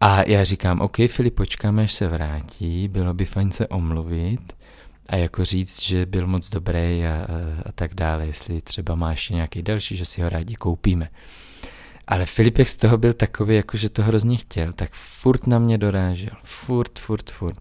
A 0.00 0.28
já 0.28 0.44
říkám, 0.44 0.80
OK, 0.80 0.96
Filip, 1.08 1.34
počkáme, 1.34 1.82
až 1.82 1.92
se 1.92 2.08
vrátí, 2.08 2.88
bylo 2.88 3.14
by 3.14 3.24
fajn 3.24 3.50
se 3.50 3.68
omluvit 3.68 4.52
a 5.08 5.16
jako 5.16 5.44
říct, 5.44 5.82
že 5.82 6.06
byl 6.06 6.26
moc 6.26 6.50
dobrý 6.50 6.76
a, 6.76 7.12
a, 7.12 7.26
a 7.66 7.72
tak 7.72 7.94
dále, 7.94 8.26
jestli 8.26 8.60
třeba 8.60 8.94
má 8.94 9.10
ještě 9.10 9.34
nějaký 9.34 9.62
další, 9.62 9.96
že 9.96 10.04
si 10.04 10.22
ho 10.22 10.28
rádi 10.28 10.54
koupíme. 10.54 11.08
Ale 12.06 12.26
Filipek 12.26 12.68
z 12.68 12.76
toho 12.76 12.98
byl 12.98 13.12
takový, 13.12 13.56
jako 13.56 13.76
že 13.76 13.90
to 13.90 14.02
hrozně 14.02 14.36
chtěl, 14.36 14.72
tak 14.72 14.90
furt 14.92 15.46
na 15.46 15.58
mě 15.58 15.78
dorážel. 15.78 16.30
Furt, 16.42 16.98
furt, 16.98 17.30
furt. 17.30 17.58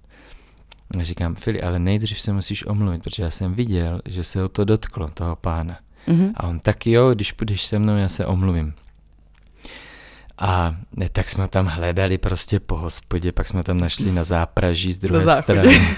A 0.99 1.03
říkám, 1.03 1.35
Fili, 1.35 1.61
ale 1.61 1.79
nejdřív 1.79 2.21
se 2.21 2.33
musíš 2.33 2.65
omluvit, 2.65 3.03
protože 3.03 3.23
já 3.23 3.31
jsem 3.31 3.53
viděl, 3.53 4.01
že 4.05 4.23
se 4.23 4.41
ho 4.41 4.49
to 4.49 4.65
dotklo, 4.65 5.07
toho 5.07 5.35
pána. 5.35 5.79
Mm-hmm. 6.07 6.31
A 6.35 6.43
on 6.43 6.59
tak 6.59 6.87
jo, 6.87 7.13
když 7.13 7.31
půjdeš 7.31 7.65
se 7.65 7.79
mnou, 7.79 7.97
já 7.97 8.09
se 8.09 8.25
omluvím. 8.25 8.73
A 10.37 10.75
ne, 10.95 11.09
tak 11.09 11.29
jsme 11.29 11.47
tam 11.47 11.65
hledali 11.65 12.17
prostě 12.17 12.59
po 12.59 12.77
hospodě, 12.77 13.31
pak 13.31 13.47
jsme 13.47 13.63
tam 13.63 13.77
našli 13.77 14.11
na 14.11 14.23
zápraží 14.23 14.93
z 14.93 14.99
druhé 14.99 15.41
strany. 15.41 15.97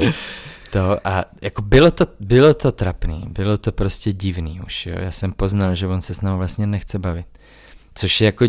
to 0.70 1.08
a 1.08 1.24
jako 1.42 1.62
bylo 1.62 1.90
to, 1.90 2.04
bylo 2.20 2.54
to 2.54 2.72
trapný, 2.72 3.24
bylo 3.28 3.58
to 3.58 3.72
prostě 3.72 4.12
divný 4.12 4.60
už, 4.66 4.86
jo. 4.86 4.96
Já 4.98 5.10
jsem 5.10 5.32
poznal, 5.32 5.74
že 5.74 5.86
on 5.86 6.00
se 6.00 6.14
s 6.14 6.20
námi 6.20 6.38
vlastně 6.38 6.66
nechce 6.66 6.98
bavit. 6.98 7.26
Což 7.98 8.20
je 8.20 8.24
jako, 8.24 8.44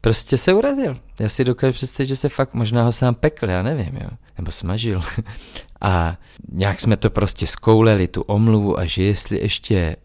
prostě 0.00 0.38
se 0.38 0.52
urazil. 0.52 0.96
Já 1.18 1.28
si 1.28 1.44
dokážu 1.44 1.72
představit, 1.72 2.08
že 2.08 2.16
se 2.16 2.28
fakt, 2.28 2.54
možná 2.54 2.82
ho 2.82 2.92
sám 2.92 3.14
pekl, 3.14 3.48
já 3.48 3.62
nevím, 3.62 3.96
jo. 3.96 4.10
Nebo 4.38 4.50
smažil. 4.50 5.02
A 5.80 6.16
nějak 6.52 6.80
jsme 6.80 6.96
to 6.96 7.10
prostě 7.10 7.46
skouleli, 7.46 8.08
tu 8.08 8.22
omluvu 8.22 8.78
a 8.78 8.84
že 8.84 9.02
jestli 9.02 9.40
ještě 9.40 9.76
e, 9.76 9.96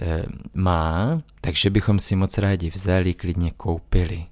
má, 0.53 1.21
takže 1.41 1.69
bychom 1.69 1.99
si 1.99 2.15
moc 2.15 2.37
rádi 2.37 2.69
vzali, 2.69 3.13
klidně 3.13 3.51
koupili. 3.51 4.25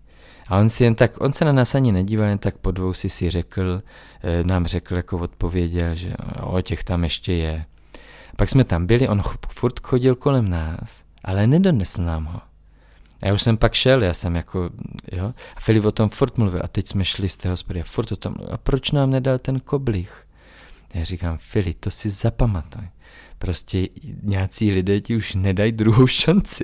A 0.48 0.58
on 0.60 0.70
si 0.70 0.84
jen 0.84 0.96
tak, 0.96 1.22
on 1.22 1.34
se 1.34 1.46
na 1.46 1.52
nás 1.52 1.76
ani 1.76 1.92
nedíval, 1.92 2.28
jen 2.28 2.38
tak 2.38 2.58
po 2.58 2.72
dvou 2.72 2.94
si 2.94 3.10
si 3.10 3.30
řekl, 3.30 3.82
e, 4.24 4.44
nám 4.44 4.66
řekl, 4.66 4.96
jako 4.96 5.18
odpověděl, 5.18 5.96
že 5.96 6.14
o 6.42 6.62
těch 6.62 6.84
tam 6.84 7.04
ještě 7.04 7.34
je. 7.34 7.66
Pak 8.36 8.50
jsme 8.50 8.64
tam 8.64 8.86
byli, 8.86 9.08
on 9.08 9.24
furt 9.50 9.80
chodil 9.80 10.16
kolem 10.16 10.50
nás, 10.50 11.04
ale 11.24 11.48
nedonesl 11.48 12.02
nám 12.02 12.26
ho. 12.26 12.53
A 13.24 13.28
já 13.28 13.34
už 13.34 13.42
jsem 13.42 13.58
pak 13.58 13.74
šel, 13.74 14.04
já 14.04 14.14
jsem 14.14 14.36
jako, 14.36 14.70
jo, 15.12 15.34
a 15.56 15.60
Filip 15.60 15.86
o 15.86 15.92
tom 15.92 16.10
furt 16.10 16.38
mluvil 16.38 16.62
a 16.64 16.68
teď 16.68 16.88
jsme 16.88 17.06
šli 17.06 17.30
z 17.30 17.38
té 17.38 17.50
hospody 17.50 17.82
a 17.82 17.84
furt 17.84 18.12
o 18.12 18.16
tom 18.16 18.36
a 18.52 18.58
proč 18.58 18.92
nám 18.92 19.12
nedal 19.12 19.38
ten 19.38 19.60
koblich? 19.60 20.28
Já 20.94 21.04
říkám, 21.04 21.38
Filip, 21.38 21.80
to 21.80 21.92
si 21.92 22.10
zapamatuj. 22.10 22.84
Prostě 23.38 23.88
nějací 24.22 24.72
lidé 24.72 25.02
ti 25.02 25.16
už 25.16 25.36
nedají 25.36 25.72
druhou 25.72 26.08
šanci. 26.08 26.64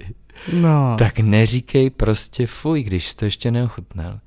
No. 0.53 0.95
Tak 0.99 1.19
neříkej 1.19 1.89
prostě 1.89 2.47
fuj, 2.47 2.83
když 2.83 3.07
jsi 3.07 3.15
to 3.15 3.25
ještě 3.25 3.51
neochutnal. 3.51 4.19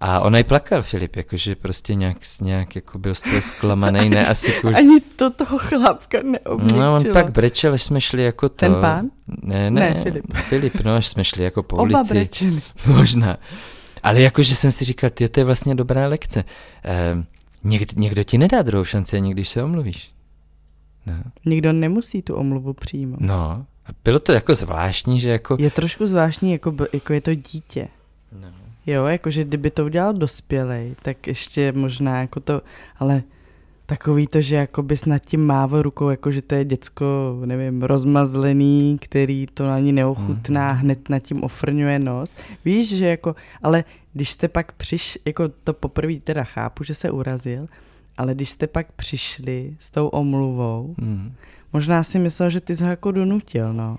A 0.00 0.20
on 0.20 0.36
i 0.36 0.44
plakal, 0.44 0.82
Filip, 0.82 1.16
jakože 1.16 1.54
prostě 1.54 1.94
nějak, 1.94 2.16
nějak 2.40 2.74
jako 2.74 2.98
byl 2.98 3.14
z 3.14 3.22
toho 3.22 3.42
zklamaný, 3.42 4.08
ne 4.10 4.26
asi 4.26 4.52
kvůli... 4.60 4.74
Ani 4.74 5.00
to 5.00 5.30
toho 5.30 5.58
chlapka 5.58 6.18
neobměkčilo. 6.22 6.80
No 6.80 6.96
on 6.96 7.04
pak 7.12 7.32
brečel, 7.32 7.72
až 7.72 7.82
jsme 7.82 8.00
šli 8.00 8.22
jako 8.22 8.48
to... 8.48 8.54
Ten 8.54 8.74
pán? 8.80 9.10
Ne, 9.42 9.70
ne, 9.70 9.80
ne 9.80 10.02
Filip. 10.02 10.24
Filip, 10.34 10.80
no 10.84 10.94
až 10.94 11.06
jsme 11.06 11.24
šli 11.24 11.44
jako 11.44 11.62
po 11.62 11.76
Oba 11.76 11.82
ulici. 11.82 12.14
brečeli. 12.14 12.62
Možná. 12.86 13.36
Ale 14.02 14.20
jakože 14.20 14.54
jsem 14.54 14.72
si 14.72 14.84
říkal, 14.84 15.10
ty, 15.10 15.28
to 15.28 15.40
je 15.40 15.44
vlastně 15.44 15.74
dobrá 15.74 16.08
lekce. 16.08 16.44
Eh, 16.84 17.24
někdo, 17.64 17.92
někdo 17.96 18.24
ti 18.24 18.38
nedá 18.38 18.62
druhou 18.62 18.84
šanci, 18.84 19.16
ani 19.16 19.30
když 19.30 19.48
se 19.48 19.62
omluvíš. 19.62 20.10
No. 21.06 21.14
Nikdo 21.44 21.72
nemusí 21.72 22.22
tu 22.22 22.34
omluvu 22.34 22.72
přijmout. 22.72 23.20
No, 23.20 23.66
bylo 24.04 24.18
to 24.20 24.32
jako 24.32 24.54
zvláštní, 24.54 25.20
že 25.20 25.30
jako... 25.30 25.56
Je 25.58 25.70
trošku 25.70 26.06
zvláštní, 26.06 26.52
jako, 26.52 26.74
jako 26.92 27.12
je 27.12 27.20
to 27.20 27.34
dítě. 27.34 27.88
No. 28.40 28.48
Jo, 28.86 29.06
jakože 29.06 29.44
kdyby 29.44 29.70
to 29.70 29.84
udělal 29.84 30.12
dospělej, 30.12 30.94
tak 31.02 31.26
ještě 31.26 31.72
možná 31.72 32.20
jako 32.20 32.40
to, 32.40 32.62
ale 32.98 33.22
takový 33.86 34.26
to, 34.26 34.40
že 34.40 34.56
jako 34.56 34.82
bys 34.82 35.04
nad 35.04 35.18
tím 35.18 35.46
mával 35.46 35.82
rukou, 35.82 36.08
jako 36.08 36.32
že 36.32 36.42
to 36.42 36.54
je 36.54 36.64
děcko, 36.64 37.38
nevím, 37.44 37.82
rozmazlený, 37.82 38.98
který 39.00 39.46
to 39.54 39.68
ani 39.68 39.92
neochutná, 39.92 40.72
mm. 40.72 40.78
hned 40.78 41.08
nad 41.08 41.18
tím 41.18 41.44
ofrňuje 41.44 41.98
nos. 41.98 42.34
Víš, 42.64 42.96
že 42.96 43.06
jako, 43.06 43.34
ale 43.62 43.84
když 44.12 44.30
jste 44.30 44.48
pak 44.48 44.72
přiš, 44.72 45.18
jako 45.24 45.48
to 45.48 45.72
poprvé 45.72 46.14
teda 46.14 46.44
chápu, 46.44 46.84
že 46.84 46.94
se 46.94 47.10
urazil, 47.10 47.66
ale 48.18 48.34
když 48.34 48.50
jste 48.50 48.66
pak 48.66 48.92
přišli 48.92 49.76
s 49.78 49.90
tou 49.90 50.08
omluvou, 50.08 50.94
mm. 50.98 51.32
možná 51.72 52.02
si 52.02 52.18
myslel, 52.18 52.50
že 52.50 52.60
ty 52.60 52.76
jsi 52.76 52.84
ho 52.84 52.90
jako 52.90 53.10
donutil, 53.10 53.72
no. 53.72 53.98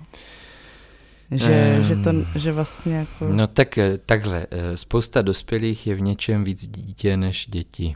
Že, 1.32 1.76
um, 1.78 1.84
že, 1.84 1.96
to, 1.96 2.10
že 2.38 2.52
vlastně 2.52 2.96
jako... 2.96 3.28
No 3.32 3.46
tak 3.46 3.78
eh, 3.78 3.98
takhle, 4.06 4.46
eh, 4.50 4.76
spousta 4.76 5.22
dospělých 5.22 5.86
je 5.86 5.94
v 5.94 6.00
něčem 6.00 6.44
víc 6.44 6.68
dítě 6.68 7.16
než 7.16 7.46
děti. 7.50 7.94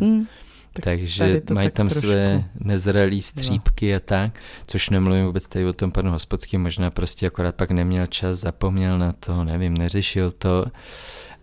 Hmm, 0.00 0.26
tak 0.72 0.84
Takže 0.84 1.42
mají 1.52 1.66
tak 1.66 1.74
tam 1.74 1.88
trošku. 1.88 2.06
své 2.06 2.44
nezralé 2.60 3.22
střípky 3.22 3.90
no. 3.90 3.96
a 3.96 4.00
tak, 4.00 4.40
což 4.66 4.90
nemluvím 4.90 5.26
vůbec 5.26 5.48
tady 5.48 5.64
o 5.66 5.72
tom 5.72 5.92
panu 5.92 6.10
hospodským, 6.10 6.62
možná 6.62 6.90
prostě 6.90 7.26
akorát 7.26 7.54
pak 7.54 7.70
neměl 7.70 8.06
čas, 8.06 8.38
zapomněl 8.38 8.98
na 8.98 9.12
to, 9.12 9.44
nevím, 9.44 9.74
neřešil 9.74 10.30
to, 10.30 10.64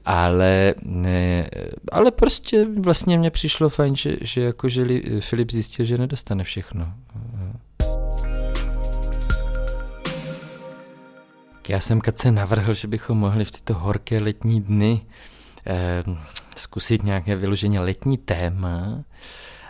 ale, 0.06 0.74
ne, 0.82 1.50
ale 1.92 2.12
prostě 2.12 2.68
vlastně 2.80 3.18
mně 3.18 3.30
přišlo 3.30 3.70
fajn, 3.70 3.96
že, 3.96 4.18
že 4.22 4.42
jako 4.42 4.70
že 4.70 4.86
Filip 5.20 5.52
zjistil, 5.52 5.86
že 5.86 5.98
nedostane 5.98 6.44
všechno. 6.44 6.94
Já 11.70 11.80
jsem 11.80 12.02
Kace 12.02 12.32
navrhl, 12.32 12.74
že 12.74 12.88
bychom 12.88 13.18
mohli 13.18 13.46
v 13.46 13.52
tyto 13.52 13.74
horké 13.74 14.20
letní 14.20 14.62
dny 14.62 15.02
eh, 15.68 16.04
zkusit 16.56 17.04
nějaké 17.04 17.36
vyloženě 17.36 17.80
letní 17.80 18.18
téma. 18.18 19.04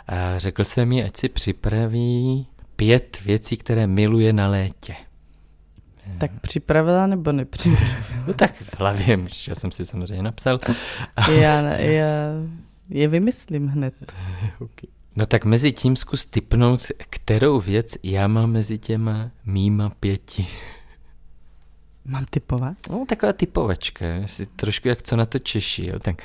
A 0.06 0.38
řekl 0.38 0.64
jsem 0.64 0.92
jí, 0.92 1.02
ať 1.02 1.16
si 1.16 1.28
připraví 1.28 2.46
pět 2.76 3.20
věcí, 3.24 3.56
které 3.56 3.86
miluje 3.86 4.32
na 4.32 4.48
létě. 4.48 4.94
Tak 6.18 6.40
připravila 6.40 7.06
nebo 7.06 7.32
nepřipravila? 7.32 7.96
No 8.26 8.34
tak 8.34 8.54
v 8.62 8.78
hlavě, 8.78 9.18
já 9.48 9.54
jsem 9.54 9.70
si 9.70 9.86
samozřejmě 9.86 10.22
napsal. 10.22 10.58
já, 11.28 11.62
já 11.62 12.32
je 12.88 13.08
vymyslím 13.08 13.66
hned. 13.68 13.94
okay. 14.58 14.90
No 15.16 15.26
tak 15.26 15.44
mezi 15.44 15.72
tím 15.72 15.96
zkus 15.96 16.26
typnout, 16.26 16.86
kterou 17.10 17.60
věc 17.60 17.96
já 18.02 18.28
mám 18.28 18.50
mezi 18.52 18.78
těma 18.78 19.30
mýma 19.44 19.90
pěti. 20.00 20.46
Mám 22.10 22.26
typovat? 22.30 22.76
No, 22.90 23.04
taková 23.08 23.32
typovačka, 23.32 24.06
si 24.26 24.46
trošku 24.46 24.88
jak 24.88 25.02
co 25.02 25.16
na 25.16 25.26
to 25.26 25.38
Češi. 25.38 25.86
Jo. 25.86 25.98
Tak 25.98 26.22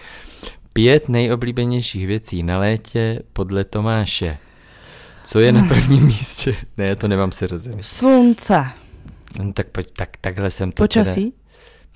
pět 0.73 1.09
nejoblíbenějších 1.09 2.07
věcí 2.07 2.43
na 2.43 2.57
létě 2.57 3.21
podle 3.33 3.63
Tomáše. 3.63 4.37
Co 5.23 5.39
je 5.39 5.51
na 5.51 5.65
prvním 5.67 6.05
místě? 6.05 6.55
Ne, 6.77 6.95
to 6.95 7.07
nemám 7.07 7.31
se 7.31 7.47
rozený. 7.47 7.77
Slunce. 7.81 8.65
No, 9.39 9.53
tak 9.53 9.67
pojď, 9.67 9.91
tak, 9.91 10.17
takhle 10.21 10.51
jsem 10.51 10.71
to 10.71 10.83
Počasí? 10.83 11.33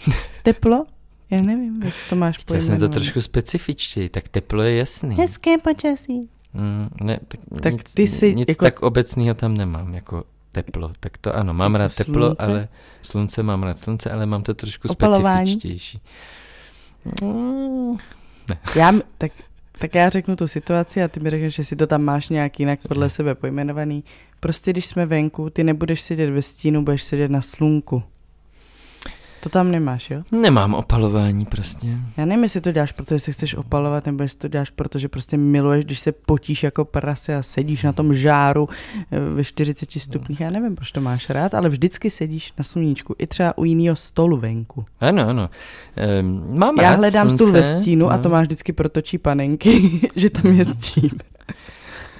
Teda... 0.06 0.18
Teplo? 0.44 0.86
Já 1.30 1.42
nevím, 1.42 1.84
jak 1.84 1.94
to 2.10 2.16
máš 2.16 2.40
Já 2.54 2.60
jsem 2.62 2.80
to 2.80 2.90
trošku 2.90 3.22
specifičtěji, 3.22 4.10
tak 4.10 4.28
teplo 4.28 4.62
je 4.64 4.76
jasný. 4.76 5.16
Hezké 5.16 5.58
počasí. 5.58 6.30
Mm, 6.54 6.90
ne, 7.02 7.20
tak, 7.28 7.40
tak 7.62 7.74
nic, 7.74 7.94
ty 7.94 8.08
si 8.08 8.36
nic 8.36 8.50
jako... 8.50 8.66
tak 8.66 8.82
obecného 8.82 9.36
tam 9.36 9.58
nemám, 9.58 9.94
jako 9.94 10.24
teplo. 10.52 10.92
Tak 11.00 11.18
to 11.18 11.36
ano, 11.36 11.54
mám 11.54 11.76
rád 11.76 11.84
jako 11.84 12.04
teplo, 12.04 12.26
slunce? 12.26 12.46
ale 12.46 12.68
slunce 13.02 13.44
mám 13.44 13.64
rád 13.64 13.80
slunce, 13.80 14.12
ale 14.12 14.26
mám 14.26 14.44
to 14.44 14.54
trošku 14.54 14.88
Opalování. 14.88 15.52
specifičtější. 15.52 16.02
Mm, 17.24 17.98
ne. 18.50 18.58
Já, 18.76 18.94
tak, 19.18 19.32
tak 19.80 19.96
já 19.96 20.10
řeknu 20.10 20.36
tu 20.36 20.48
situaci 20.48 21.04
a 21.04 21.08
ty 21.08 21.20
mi 21.20 21.30
řekneš, 21.30 21.56
že 21.56 21.64
si 21.64 21.76
to 21.76 21.88
tam 21.88 22.02
máš 22.02 22.30
nějak 22.30 22.60
jinak 22.60 22.80
podle 22.88 23.10
sebe 23.10 23.36
pojmenovaný. 23.36 24.04
Prostě 24.40 24.72
když 24.72 24.86
jsme 24.86 25.06
venku, 25.06 25.50
ty 25.50 25.64
nebudeš 25.64 26.02
sedět 26.02 26.30
ve 26.30 26.42
stínu, 26.42 26.84
budeš 26.84 27.04
sedět 27.04 27.32
na 27.32 27.42
slunku. 27.42 28.04
To 29.44 29.50
tam 29.50 29.72
nemáš, 29.72 30.12
jo? 30.12 30.22
Nemám 30.32 30.74
opalování 30.74 31.46
prostě. 31.46 31.88
Já 32.18 32.26
nevím, 32.26 32.44
jestli 32.44 32.62
to 32.62 32.72
děláš, 32.72 32.92
protože 32.92 33.20
se 33.20 33.32
chceš 33.32 33.56
opalovat, 33.56 34.06
nebo 34.06 34.24
jestli 34.24 34.40
to 34.40 34.48
děláš, 34.48 34.70
protože 34.70 35.10
prostě 35.10 35.38
miluješ, 35.38 35.86
když 35.86 36.00
se 36.00 36.12
potíš 36.12 36.64
jako 36.64 36.86
prase 36.86 37.36
a 37.36 37.44
sedíš 37.44 37.84
na 37.84 37.94
tom 37.94 38.14
žáru 38.14 38.70
eh, 39.12 39.20
ve 39.20 39.44
40 39.44 39.92
stupních. 39.92 40.40
Já 40.40 40.50
nevím, 40.50 40.76
proč 40.76 40.92
to 40.92 41.02
máš 41.02 41.30
rád, 41.30 41.54
ale 41.54 41.70
vždycky 41.70 42.10
sedíš 42.10 42.54
na 42.58 42.64
sluníčku, 42.64 43.16
i 43.18 43.28
třeba 43.28 43.58
u 43.58 43.66
jiného 43.66 43.96
stolu 43.96 44.38
venku. 44.38 44.86
Ano, 45.00 45.30
ano. 45.30 45.50
Ehm, 45.96 46.58
mám 46.58 46.76
Já 46.78 46.90
rád 46.90 46.96
hledám 46.96 47.30
slunce, 47.30 47.44
stůl 47.44 47.54
ve 47.54 47.82
stínu 47.82 48.06
no. 48.06 48.12
a 48.12 48.18
to 48.18 48.30
máš 48.30 48.46
vždycky 48.46 48.74
protočí 48.74 49.18
panenky, 49.18 50.02
že 50.16 50.30
tam 50.30 50.54
je 50.54 50.66
stín. 50.66 51.12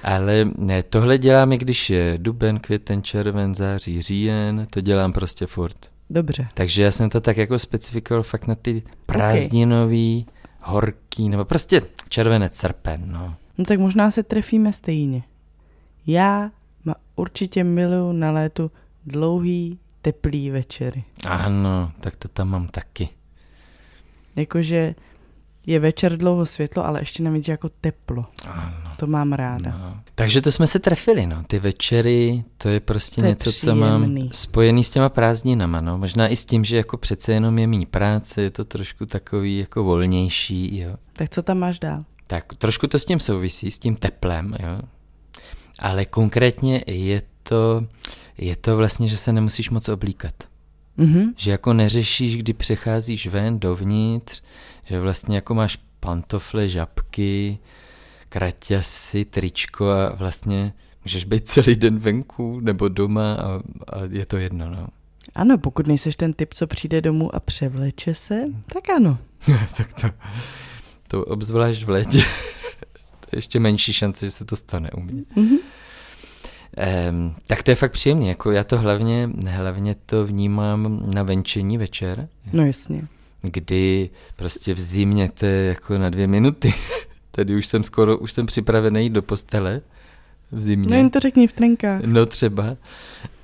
Ale 0.02 0.44
ne, 0.58 0.82
tohle 0.82 1.18
dělám, 1.18 1.52
i 1.52 1.58
když 1.58 1.90
je 1.90 2.14
duben, 2.18 2.58
květen, 2.58 3.02
červen, 3.02 3.54
září, 3.54 4.02
říjen, 4.02 4.66
to 4.70 4.80
dělám 4.80 5.12
prostě 5.12 5.46
furt. 5.46 5.89
Dobře. 6.10 6.48
Takže 6.54 6.82
já 6.82 6.90
jsem 6.90 7.10
to 7.10 7.20
tak 7.20 7.36
jako 7.36 7.58
specifikoval 7.58 8.22
fakt 8.22 8.46
na 8.46 8.54
ty 8.54 8.82
prázdninový, 9.06 10.26
horký, 10.60 11.28
nebo 11.28 11.44
prostě 11.44 11.82
červenec, 12.08 12.56
srpen, 12.56 13.12
no. 13.12 13.34
No 13.58 13.64
tak 13.64 13.78
možná 13.78 14.10
se 14.10 14.22
trefíme 14.22 14.72
stejně. 14.72 15.22
Já 16.06 16.50
ma 16.84 16.94
určitě 17.16 17.64
miluju 17.64 18.12
na 18.12 18.32
létu 18.32 18.70
dlouhý, 19.06 19.78
teplý 20.02 20.50
večery. 20.50 21.04
Ano, 21.28 21.92
tak 22.00 22.16
to 22.16 22.28
tam 22.28 22.48
mám 22.48 22.68
taky. 22.68 23.08
Jakože 24.36 24.94
je 25.66 25.80
večer 25.80 26.16
dlouho 26.16 26.46
světlo, 26.46 26.86
ale 26.86 27.00
ještě 27.00 27.22
navíc 27.22 27.48
jako 27.48 27.68
teplo. 27.68 28.26
Ano. 28.48 28.89
To 29.00 29.06
mám 29.06 29.32
ráda. 29.32 29.70
No. 29.78 30.00
Takže 30.14 30.40
to 30.40 30.52
jsme 30.52 30.66
se 30.66 30.78
trefili, 30.78 31.26
no. 31.26 31.44
Ty 31.46 31.58
večery, 31.58 32.44
to 32.58 32.68
je 32.68 32.80
prostě 32.80 33.20
To 33.20 33.26
je 33.26 33.30
něco, 33.30 33.52
co 33.52 33.74
mám 33.74 34.16
spojený 34.32 34.84
s 34.84 34.90
těma 34.90 35.08
prázdninama, 35.08 35.80
no. 35.80 35.98
Možná 35.98 36.28
i 36.28 36.36
s 36.36 36.46
tím, 36.46 36.64
že 36.64 36.76
jako 36.76 36.96
přece 36.96 37.32
jenom 37.32 37.58
je 37.58 37.66
méně 37.66 37.86
práce, 37.86 38.42
je 38.42 38.50
to 38.50 38.64
trošku 38.64 39.06
takový 39.06 39.58
jako 39.58 39.84
volnější, 39.84 40.78
jo. 40.78 40.96
Tak 41.12 41.28
co 41.30 41.42
tam 41.42 41.58
máš 41.58 41.78
dál? 41.78 42.04
Tak 42.26 42.54
trošku 42.54 42.86
to 42.86 42.98
s 42.98 43.04
tím 43.04 43.20
souvisí, 43.20 43.70
s 43.70 43.78
tím 43.78 43.96
teplem, 43.96 44.56
jo. 44.60 44.88
Ale 45.78 46.04
konkrétně 46.04 46.84
je 46.86 47.22
to, 47.42 47.84
je 48.38 48.56
to 48.56 48.76
vlastně, 48.76 49.08
že 49.08 49.16
se 49.16 49.32
nemusíš 49.32 49.70
moc 49.70 49.88
oblíkat. 49.88 50.34
Mhm. 50.96 51.32
Že 51.36 51.50
jako 51.50 51.72
neřešíš, 51.72 52.36
kdy 52.36 52.52
přecházíš 52.52 53.26
ven, 53.26 53.60
dovnitř, 53.60 54.42
že 54.84 55.00
vlastně 55.00 55.36
jako 55.36 55.54
máš 55.54 55.78
pantofle, 56.00 56.68
žabky, 56.68 57.58
kraťasy, 58.30 59.24
tričko 59.24 59.90
a 59.90 60.14
vlastně 60.14 60.72
můžeš 61.04 61.24
být 61.24 61.48
celý 61.48 61.74
den 61.76 61.98
venku 61.98 62.60
nebo 62.60 62.88
doma 62.88 63.34
a, 63.34 63.60
a 63.96 64.00
je 64.10 64.26
to 64.26 64.36
jedno, 64.36 64.70
no. 64.70 64.86
Ano, 65.34 65.58
pokud 65.58 65.86
nejseš 65.86 66.16
ten 66.16 66.32
typ, 66.32 66.54
co 66.54 66.66
přijde 66.66 67.00
domů 67.00 67.34
a 67.34 67.40
převleče 67.40 68.14
se, 68.14 68.40
tak 68.72 68.90
ano. 68.96 69.18
tak 69.76 69.92
to, 70.00 70.08
to 71.08 71.24
obzvlášť 71.24 71.82
v 71.84 71.88
létě. 71.88 72.18
to 73.20 73.26
je 73.32 73.38
ještě 73.38 73.60
menší 73.60 73.92
šance, 73.92 74.26
že 74.26 74.30
se 74.30 74.44
to 74.44 74.56
stane 74.56 74.90
u 74.90 75.00
mě. 75.00 75.22
Mhm. 75.36 75.56
Um, 77.10 77.34
tak 77.46 77.62
to 77.62 77.70
je 77.70 77.74
fakt 77.74 77.92
příjemné, 77.92 78.26
jako 78.26 78.50
já 78.50 78.64
to 78.64 78.78
hlavně, 78.78 79.30
hlavně 79.46 79.94
to 80.06 80.26
vnímám 80.26 81.02
na 81.14 81.22
venčení 81.22 81.78
večer, 81.78 82.28
No 82.52 82.66
jasně. 82.66 83.02
kdy 83.42 84.10
prostě 84.36 84.74
v 84.74 84.80
zimě 84.80 85.30
to 85.34 85.46
je 85.46 85.64
jako 85.64 85.98
na 85.98 86.10
dvě 86.10 86.26
minuty. 86.26 86.74
Tady 87.30 87.56
už 87.56 87.66
jsem 87.66 87.82
skoro, 87.82 88.18
už 88.18 88.32
jsem 88.32 88.46
připravený 88.46 89.02
jít 89.02 89.10
do 89.12 89.22
postele 89.22 89.80
v 90.52 90.60
zimě. 90.60 90.88
No 90.90 90.96
jen 90.96 91.10
to 91.10 91.20
řekni 91.20 91.46
v 91.46 91.52
trenkách. 91.52 92.00
No 92.06 92.26
třeba. 92.26 92.76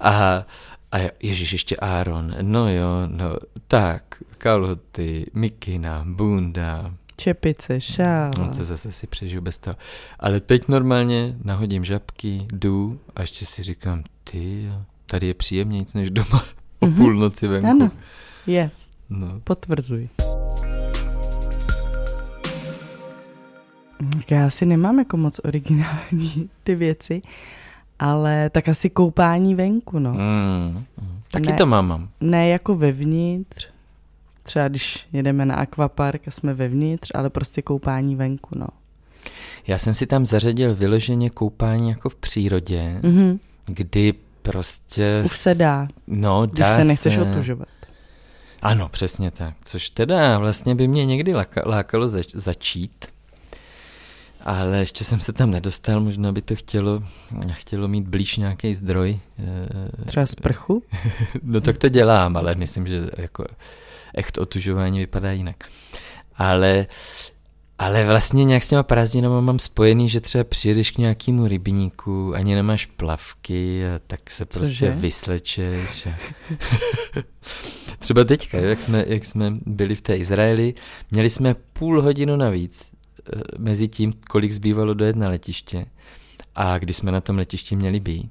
A, 0.01 0.47
a 0.93 0.99
jo, 0.99 1.09
ježiš, 1.23 1.53
ještě 1.53 1.77
Aaron. 1.77 2.35
No 2.43 2.69
jo, 2.75 2.89
no 3.07 3.37
tak, 3.69 4.03
kalhoty, 4.39 5.27
mikina, 5.35 6.05
bunda. 6.09 6.95
Čepice, 7.17 7.81
šál. 7.81 8.31
No 8.39 8.49
to 8.57 8.65
zase 8.65 8.93
si 8.93 9.07
přežiju 9.07 9.43
bez 9.43 9.59
toho. 9.59 9.77
Ale 10.21 10.41
teď 10.41 10.69
normálně 10.69 11.37
nahodím 11.45 11.85
žabky, 11.85 12.47
jdu 12.53 13.01
a 13.17 13.21
ještě 13.21 13.47
si 13.47 13.63
říkám, 13.63 14.05
ty 14.25 14.69
tady 15.07 15.27
je 15.27 15.35
příjemnějc 15.35 15.95
než 15.95 16.11
doma 16.11 16.45
o 16.81 16.87
Mhm. 16.87 16.97
půlnoci 16.97 17.49
venku. 17.49 17.71
Ano, 17.71 17.91
je, 18.47 18.71
No. 19.11 19.41
potvrzuji. 19.45 20.09
Já 24.31 24.47
asi 24.47 24.67
nemám 24.67 24.99
jako 24.99 25.17
moc 25.17 25.41
originální 25.45 26.51
ty 26.63 26.75
věci, 26.75 27.23
ale 27.99 28.51
tak 28.51 28.69
asi 28.69 28.91
koupání 28.91 29.55
venku, 29.55 29.99
no. 29.99 30.13
Mm. 30.13 30.85
Taky 31.31 31.47
Ne. 31.47 31.53
to 31.57 31.67
mám. 31.67 32.09
Ne 32.21 32.49
jako 32.49 32.75
vevnitř, 32.75 33.69
třeba 34.43 34.69
když 34.69 35.07
jedeme 35.13 35.45
na 35.47 35.55
akvapark 35.55 36.29
a 36.29 36.31
jsme 36.31 36.55
vevnitř, 36.55 37.11
ale 37.15 37.31
prostě 37.31 37.63
koupání 37.63 38.17
venku, 38.17 38.59
no. 38.59 38.67
Já 39.67 39.79
jsem 39.79 39.95
si 39.95 40.07
tam 40.07 40.27
zařadil 40.27 40.75
vyloženě 40.75 41.31
koupání 41.31 41.89
jako 41.89 42.09
v 42.11 42.15
přírodě, 42.15 43.01
Mhm. 43.03 43.39
kdy 43.67 44.15
prostě... 44.43 45.23
Už 45.25 45.37
se 45.37 45.55
dá, 45.55 45.89
No, 46.07 46.47
když 46.47 46.59
dá 46.59 46.77
se 46.77 46.85
nechceš 46.85 47.15
se. 47.15 47.23
otužovat. 47.23 47.69
Ano, 48.63 48.89
přesně 48.89 49.31
tak. 49.31 49.55
Což 49.65 49.91
teda 49.91 50.39
vlastně 50.39 50.75
by 50.75 50.89
mě 50.89 51.07
někdy 51.07 51.33
láka- 51.35 51.63
lákalo 51.69 52.09
zač- 52.09 52.35
začít. 52.35 53.07
Ale 54.49 54.79
ještě 54.79 55.05
jsem 55.05 55.21
se 55.21 55.33
tam 55.33 55.51
nedostal, 55.51 56.01
možná 56.01 56.33
by 56.33 56.43
to 56.43 56.57
chtělo, 56.57 57.03
chtělo 57.53 57.89
mít 57.89 58.09
blíž 58.09 58.37
nějaký 58.37 58.75
zdroj. 58.75 59.21
eh, 59.39 60.05
Třeba 60.07 60.27
sprchu? 60.27 60.83
No 61.43 61.61
tak 61.61 61.79
to 61.79 61.89
dělám, 61.89 62.37
ale 62.37 62.55
myslím, 62.55 62.87
že 62.87 63.03
jako 63.17 63.45
echt 64.15 64.39
otužování 64.39 64.99
vypadá 64.99 65.33
jinak. 65.33 65.57
Ale, 66.37 66.87
ale 67.79 68.07
vlastně 68.07 68.45
nějak 68.45 68.63
s 68.63 68.69
těma 68.69 68.83
prázdninama 68.83 69.41
mám 69.41 69.59
spojený, 69.59 70.09
že 70.09 70.21
třeba 70.21 70.45
přijedeš 70.45 70.91
k 70.91 70.99
nějakému 70.99 71.47
rybníku, 71.49 72.35
ani 72.35 72.55
nemáš 72.55 72.87
plavky, 72.87 73.87
a 73.87 74.01
tak 74.07 74.31
se 74.31 74.45
prostě 74.45 74.87
Cože? 74.87 74.91
vyslečeš. 74.91 76.07
A... 76.07 76.11
třeba 77.99 78.25
teďka, 78.25 78.59
jo, 78.59 78.65
jak, 78.69 78.83
jsme, 78.83 79.05
jak 79.09 79.25
jsme 79.25 79.53
byli 79.67 79.95
v 79.95 80.01
té 80.01 80.17
Izraeli, 80.17 80.75
měli 81.11 81.31
jsme 81.31 81.55
půl 81.73 82.03
hodinu 82.03 82.37
navíc 82.37 82.96
mezi 83.59 83.89
tím, 83.89 84.13
kolik 84.31 84.53
zbývalo 84.53 84.95
dojet 84.95 85.17
na 85.17 85.29
letiště 85.29 85.87
a 86.55 86.79
kdy 86.79 86.93
jsme 86.93 87.13
na 87.13 87.21
tom 87.21 87.39
letišti 87.39 87.77
měli 87.77 88.01
být. 88.01 88.31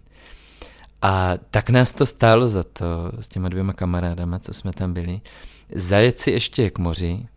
A 1.01 1.37
tak 1.51 1.69
nás 1.69 1.91
to 1.91 2.05
stálo 2.05 2.47
za 2.47 2.63
to 2.63 3.11
s 3.19 3.27
těma 3.27 3.49
dvěma 3.49 3.73
kamarádama, 3.73 4.39
co 4.39 4.53
jsme 4.53 4.73
tam 4.73 4.93
byli, 4.93 5.21
zajet 5.75 6.19
si 6.19 6.31
ještě 6.31 6.69
k 6.69 6.77
moři, 6.77 7.27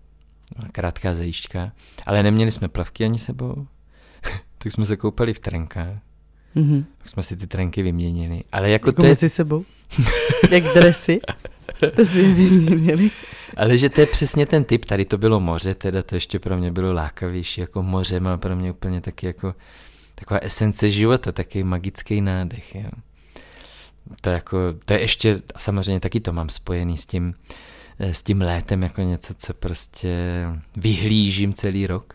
krátká 0.72 1.14
zajížďka, 1.14 1.72
ale 2.06 2.22
neměli 2.22 2.50
jsme 2.50 2.68
plavky 2.68 3.04
ani 3.04 3.18
sebou, 3.18 3.66
tak 4.58 4.72
jsme 4.72 4.84
se 4.84 4.96
koupali 4.96 5.34
v 5.34 5.40
trenkách, 5.40 5.98
Mhm. 6.54 6.84
tak 6.98 7.08
jsme 7.08 7.22
si 7.22 7.36
ty 7.36 7.46
trenky 7.46 7.82
vyměnili. 7.82 8.42
Ale 8.52 8.70
jako, 8.70 8.88
Jako 8.88 9.00
to 9.00 9.06
je, 9.06 9.10
mezi 9.10 9.28
sebou? 9.28 9.64
Jak 10.50 10.62
dresy? 10.62 11.20
Jste 11.88 12.06
si 12.06 12.32
vyměnili? 12.32 13.10
ale 13.56 13.76
že 13.76 13.88
to 13.90 14.00
je 14.00 14.06
přesně 14.06 14.46
ten 14.46 14.64
typ, 14.64 14.84
tady 14.84 15.04
to 15.04 15.18
bylo 15.18 15.40
moře, 15.40 15.74
teda 15.74 16.02
to 16.02 16.14
ještě 16.14 16.38
pro 16.38 16.56
mě 16.56 16.72
bylo 16.72 16.92
lákavější, 16.92 17.60
jako 17.60 17.82
moře 17.82 18.20
má 18.20 18.36
pro 18.36 18.56
mě 18.56 18.70
úplně 18.70 19.00
taky 19.00 19.26
jako 19.26 19.54
taková 20.14 20.40
esence 20.42 20.90
života, 20.90 21.32
taky 21.32 21.62
magický 21.62 22.20
nádech, 22.20 22.74
jo. 22.74 22.90
To, 24.20 24.30
jako, 24.30 24.58
to 24.84 24.92
je 24.92 25.00
ještě, 25.00 25.40
a 25.54 25.58
samozřejmě 25.58 26.00
taky 26.00 26.20
to 26.20 26.32
mám 26.32 26.48
spojený 26.48 26.98
s 26.98 27.06
tím, 27.06 27.34
eh, 27.98 28.14
s 28.14 28.22
tím 28.22 28.40
létem 28.40 28.82
jako 28.82 29.00
něco, 29.00 29.34
co 29.34 29.54
prostě 29.54 30.16
vyhlížím 30.76 31.52
celý 31.52 31.86
rok. 31.86 32.14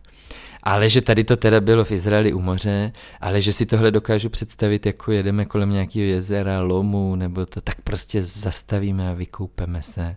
Ale 0.63 0.89
že 0.89 1.01
tady 1.01 1.23
to 1.23 1.37
teda 1.37 1.61
bylo 1.61 1.83
v 1.85 1.91
Izraeli 1.91 2.33
u 2.33 2.41
moře, 2.41 2.91
ale 3.21 3.41
že 3.41 3.53
si 3.53 3.65
tohle 3.65 3.91
dokážu 3.91 4.29
představit, 4.29 4.85
jako 4.85 5.11
jedeme 5.11 5.45
kolem 5.45 5.69
nějakého 5.69 6.05
jezera, 6.05 6.61
lomu, 6.61 7.15
nebo 7.15 7.45
to, 7.45 7.61
tak 7.61 7.81
prostě 7.81 8.23
zastavíme 8.23 9.09
a 9.09 9.13
vykoupeme 9.13 9.81
se. 9.81 10.15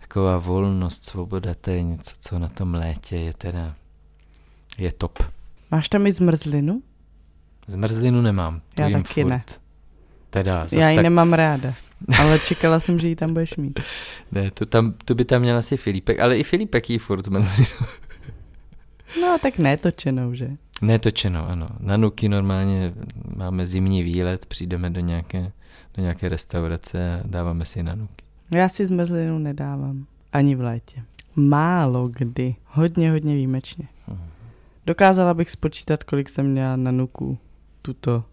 Taková 0.00 0.38
volnost, 0.38 1.04
svoboda, 1.06 1.54
to 1.60 1.70
je 1.70 1.82
něco, 1.82 2.14
co 2.20 2.38
na 2.38 2.48
tom 2.48 2.74
létě 2.74 3.16
je 3.16 3.32
teda, 3.32 3.74
je 4.78 4.92
top. 4.92 5.18
Máš 5.70 5.88
tam 5.88 6.06
i 6.06 6.12
zmrzlinu? 6.12 6.82
Zmrzlinu 7.66 8.22
nemám. 8.22 8.60
tu 8.74 8.82
Já 8.82 8.90
taky 8.90 9.22
furt. 9.22 9.30
ne. 9.30 9.44
Teda, 10.30 10.66
Já 10.72 10.88
ji 10.90 10.96
tak, 10.96 11.02
nemám 11.02 11.32
ráda. 11.32 11.74
Ale 12.18 12.38
čekala 12.38 12.80
jsem, 12.80 12.98
že 12.98 13.08
ji 13.08 13.16
tam 13.16 13.32
budeš 13.32 13.56
mít. 13.56 13.80
ne, 14.32 14.50
to, 14.50 14.66
tam, 14.66 14.94
to 15.04 15.14
by 15.14 15.24
tam 15.24 15.42
měl 15.42 15.56
asi 15.56 15.76
Filipek, 15.76 16.20
ale 16.20 16.38
i 16.38 16.42
Filipek 16.42 16.90
jí 16.90 16.98
furt 16.98 17.24
zmrzlinu. 17.24 17.86
No 19.20 19.38
tak 19.42 19.58
netočenou, 19.58 20.34
že? 20.34 20.50
Netočeno, 20.82 21.48
ano. 21.48 21.68
Na 21.80 21.96
Nuky 21.96 22.28
normálně 22.28 22.94
máme 23.36 23.66
zimní 23.66 24.02
výlet, 24.02 24.46
přijdeme 24.46 24.90
do 24.90 25.00
nějaké, 25.00 25.52
do 25.94 26.02
nějaké 26.02 26.28
restaurace 26.28 27.20
a 27.20 27.22
dáváme 27.26 27.64
si 27.64 27.82
na 27.82 27.94
Nuky. 27.94 28.24
Já 28.50 28.68
si 28.68 28.86
zmrzlinu 28.86 29.38
nedávám. 29.38 30.06
Ani 30.32 30.54
v 30.54 30.60
létě. 30.60 31.02
Málo 31.36 32.08
kdy. 32.08 32.54
Hodně, 32.66 33.10
hodně 33.10 33.34
výjimečně. 33.34 33.88
Mhm. 34.08 34.26
Dokázala 34.86 35.34
bych 35.34 35.50
spočítat, 35.50 36.04
kolik 36.04 36.28
jsem 36.28 36.46
měla 36.46 36.76
na 36.76 36.90
nuku 36.90 37.38
tuto, 37.82 38.24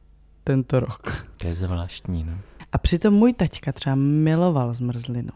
tento 0.44 0.80
rok. 0.80 1.28
To 1.38 1.48
je 1.48 1.54
zvláštní, 1.54 2.24
no. 2.24 2.34
A 2.72 2.78
přitom 2.78 3.14
můj 3.14 3.34
taťka 3.34 3.72
třeba 3.72 3.96
miloval 3.96 4.74
zmrzlinu. 4.74 5.32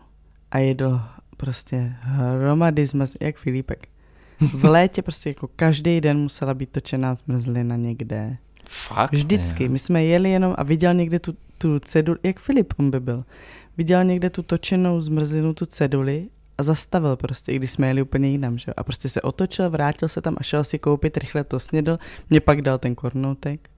A 0.51 0.57
jedl 0.57 1.01
prostě 1.37 1.95
hromady 2.01 2.85
zmrzlin, 2.85 3.17
jak 3.21 3.37
Filipek. 3.37 3.87
V 4.41 4.65
létě 4.65 5.01
prostě 5.01 5.29
jako 5.29 5.49
každý 5.55 6.01
den 6.01 6.17
musela 6.17 6.53
být 6.53 6.69
točená 6.69 7.15
zmrzlina 7.15 7.75
někde. 7.75 8.37
Fakt? 8.69 9.11
Vždycky. 9.13 9.63
Jo. 9.63 9.69
My 9.69 9.79
jsme 9.79 10.03
jeli 10.05 10.29
jenom 10.29 10.53
a 10.57 10.63
viděl 10.63 10.93
někde 10.93 11.19
tu, 11.19 11.35
tu 11.57 11.79
ceduli, 11.79 12.19
jak 12.23 12.39
Filip 12.39 12.73
on 12.77 12.91
by 12.91 12.99
byl. 12.99 13.25
Viděl 13.77 14.03
někde 14.03 14.29
tu 14.29 14.43
točenou 14.43 15.01
zmrzlinu, 15.01 15.53
tu 15.53 15.65
ceduli 15.65 16.27
a 16.57 16.63
zastavil 16.63 17.15
prostě, 17.15 17.51
i 17.51 17.55
když 17.55 17.71
jsme 17.71 17.87
jeli 17.87 18.01
úplně 18.01 18.29
jinam, 18.29 18.57
že? 18.57 18.73
A 18.73 18.83
prostě 18.83 19.09
se 19.09 19.21
otočil, 19.21 19.69
vrátil 19.69 20.09
se 20.09 20.21
tam 20.21 20.35
a 20.39 20.43
šel 20.43 20.63
si 20.63 20.79
koupit, 20.79 21.17
rychle 21.17 21.43
to 21.43 21.59
snědl, 21.59 21.99
mě 22.29 22.39
pak 22.41 22.61
dal 22.61 22.77
ten 22.77 22.95
kornoutek 22.95 23.69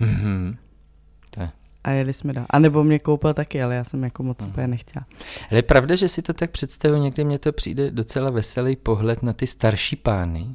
Mhm. 0.00 0.56
A 1.84 1.90
jeli 1.90 2.12
jsme 2.12 2.32
dál. 2.32 2.46
A 2.50 2.58
nebo 2.58 2.84
mě 2.84 2.98
koupil 2.98 3.34
taky, 3.34 3.62
ale 3.62 3.74
já 3.74 3.84
jsem 3.84 4.04
jako 4.04 4.22
moc 4.22 4.40
Mhm. 4.40 4.50
úplně 4.50 4.68
nechtěla. 4.68 5.04
Ale 5.50 5.58
je 5.58 5.62
pravda, 5.62 5.94
že 5.94 6.08
si 6.08 6.22
to 6.22 6.32
tak 6.32 6.50
představuji, 6.50 7.00
někdy 7.00 7.24
mně 7.24 7.38
to 7.38 7.52
přijde 7.52 7.90
docela 7.90 8.30
veselý 8.30 8.76
pohled 8.76 9.22
na 9.22 9.32
ty 9.32 9.46
starší 9.46 9.96
pány, 9.96 10.46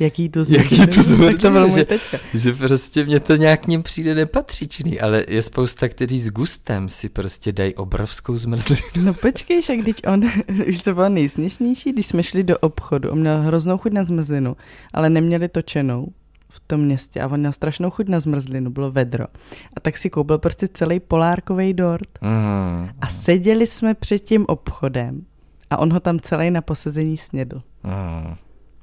Jaký 0.00 0.28
tu 0.28 0.38
Jaký 0.38 0.54
zmrzlinu? 0.76 0.86
tu 0.86 1.02
zmrzlinu, 1.02 1.32
tak 1.32 1.40
to 1.42 1.50
byl 1.50 1.68
můj 1.68 1.78
že- 1.80 1.84
teďka. 1.84 2.18
že 2.34 2.52
prostě 2.54 3.04
mně 3.04 3.20
to 3.20 3.36
nějak 3.36 3.66
ním 3.66 3.82
přijde 3.82 4.14
nepatřičný, 4.14 5.00
ale 5.00 5.24
je 5.28 5.42
spousta, 5.42 5.88
kteří 5.88 6.18
s 6.18 6.30
gustem 6.30 6.88
si 6.88 7.08
prostě 7.08 7.52
dají 7.52 7.74
obrovskou 7.74 8.38
zmrzlinu. 8.38 8.82
No 9.02 9.14
počkej, 9.14 9.62
však 9.62 9.78
když 9.78 9.96
on, 10.12 10.20
víš 10.66 10.82
co 10.82 10.94
bylo 10.94 11.08
nejsměšnější, 11.08 11.92
když 11.92 12.06
jsme 12.06 12.22
šli 12.22 12.44
do 12.44 12.58
obchodu, 12.58 13.10
on 13.10 13.20
měl 13.20 13.38
hroznou 13.42 13.78
chuť 13.78 13.92
na 13.92 14.04
zmrzlinu, 14.04 14.56
ale 14.92 15.10
neměli 15.10 15.48
točenou 15.48 16.08
v 16.52 16.60
tom 16.60 16.80
městě 16.80 17.20
a 17.20 17.26
on 17.28 17.40
měl 17.40 17.52
strašnou 17.52 17.90
chuť 17.90 18.08
na 18.08 18.20
zmrzlinu, 18.20 18.70
bylo 18.70 18.90
vedro. 18.90 19.24
A 19.76 19.80
tak 19.80 19.98
si 19.98 20.10
koupil 20.10 20.38
prostě 20.38 20.68
celý 20.68 21.00
polárkový 21.00 21.74
dort 21.74 22.08
Mm. 22.20 22.88
a 23.00 23.06
seděli 23.08 23.66
jsme 23.66 23.94
před 23.94 24.18
tím 24.18 24.44
obchodem 24.48 25.22
a 25.70 25.76
on 25.78 25.92
ho 25.92 26.00
tam 26.00 26.20
celý 26.20 26.50
na 26.50 26.60
posezení 26.62 27.16
snědl. 27.16 27.62
Mm. 27.84 28.34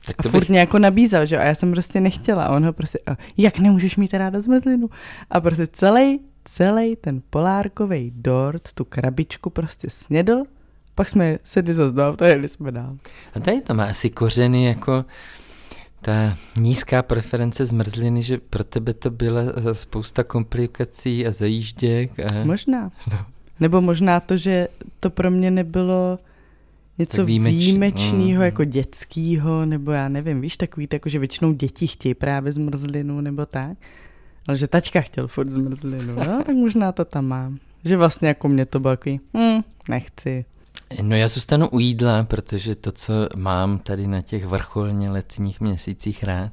Tak 0.06 0.16
A 0.20 0.24
to 0.24 0.30
furt 0.30 0.40
bych, 0.40 0.50
mě 0.50 0.60
jako 0.60 0.80
nabízel, 0.80 1.26
že 1.26 1.38
a 1.38 1.44
já 1.44 1.56
jsem 1.56 1.72
prostě 1.72 2.02
nechtěla. 2.02 2.44
A 2.46 2.56
on 2.56 2.66
ho 2.66 2.74
prostě, 2.74 3.00
a 3.08 3.16
jak 3.38 3.60
nemůžeš 3.60 3.96
mít 3.96 4.14
ráda 4.14 4.42
zmrzlinu? 4.42 4.90
A 5.30 5.42
prostě 5.42 5.68
celý, 5.68 6.20
celý 6.46 6.96
ten 6.96 7.22
polárkový 7.30 8.12
dort, 8.16 8.74
tu 8.74 8.86
krabičku 8.86 9.50
prostě 9.50 9.90
snědl, 9.90 10.44
pak 10.96 11.10
jsme 11.10 11.38
sedli 11.44 11.74
zase 11.74 11.96
do 11.96 12.16
a 12.20 12.26
jeli 12.28 12.48
jsme 12.48 12.72
dál. 12.72 12.98
a 13.34 13.40
tady 13.40 13.62
to 13.62 13.74
má 13.74 13.86
asi 13.86 14.10
kořeny 14.10 14.66
jako 14.66 15.06
ta 16.02 16.38
nízká 16.60 17.04
preference 17.04 17.66
zmrzliny, 17.66 18.24
že 18.24 18.38
pro 18.38 18.64
tebe 18.64 18.94
to 18.94 19.10
byla 19.10 19.42
eh, 19.42 19.76
spousta 19.76 20.24
komplikací 20.24 21.28
a 21.28 21.32
zajížděk. 21.32 22.20
A... 22.20 22.46
Možná. 22.46 22.92
No. 23.12 23.26
Nebo 23.60 23.82
možná 23.82 24.20
to, 24.20 24.38
že 24.38 24.68
to 25.00 25.10
pro 25.10 25.32
mě 25.32 25.52
nebylo 25.52 26.20
něco 26.98 27.18
Tak 27.18 27.26
výjimeč- 27.28 27.58
výjimečného, 27.58 28.40
mm. 28.40 28.46
jako 28.46 28.64
dětského, 28.64 29.66
nebo 29.66 29.92
já 29.92 30.10
nevím, 30.10 30.42
víš, 30.42 30.58
takový, 30.58 30.88
jako 30.94 31.10
že 31.10 31.20
většinou 31.20 31.54
děti 31.54 31.88
chtějí 31.88 32.14
právě 32.14 32.52
zmrzlinu, 32.54 33.22
nebo 33.22 33.46
tak. 33.46 33.78
Ale 34.48 34.58
že 34.58 34.68
tačka 34.68 35.02
chtěl 35.02 35.28
furt 35.28 35.50
zmrzlinu, 35.50 36.16
no, 36.16 36.44
tak 36.46 36.56
možná 36.56 36.92
to 36.92 37.06
tam 37.06 37.26
mám. 37.26 37.60
Že 37.86 37.98
vlastně 37.98 38.28
jako 38.28 38.48
mě 38.48 38.66
to 38.66 38.80
bylo 38.80 38.94
takový, 38.94 39.20
hm, 39.38 39.62
nechci. 39.90 40.46
No 41.02 41.16
já 41.16 41.28
zůstanu 41.28 41.70
u 41.70 41.80
jídla, 41.80 42.24
protože 42.24 42.76
to, 42.76 42.92
co 42.92 43.14
mám 43.36 43.80
tady 43.80 44.08
na 44.08 44.22
těch 44.22 44.46
vrcholně 44.46 45.10
letních 45.10 45.62
měsících 45.62 46.24
rád, 46.24 46.52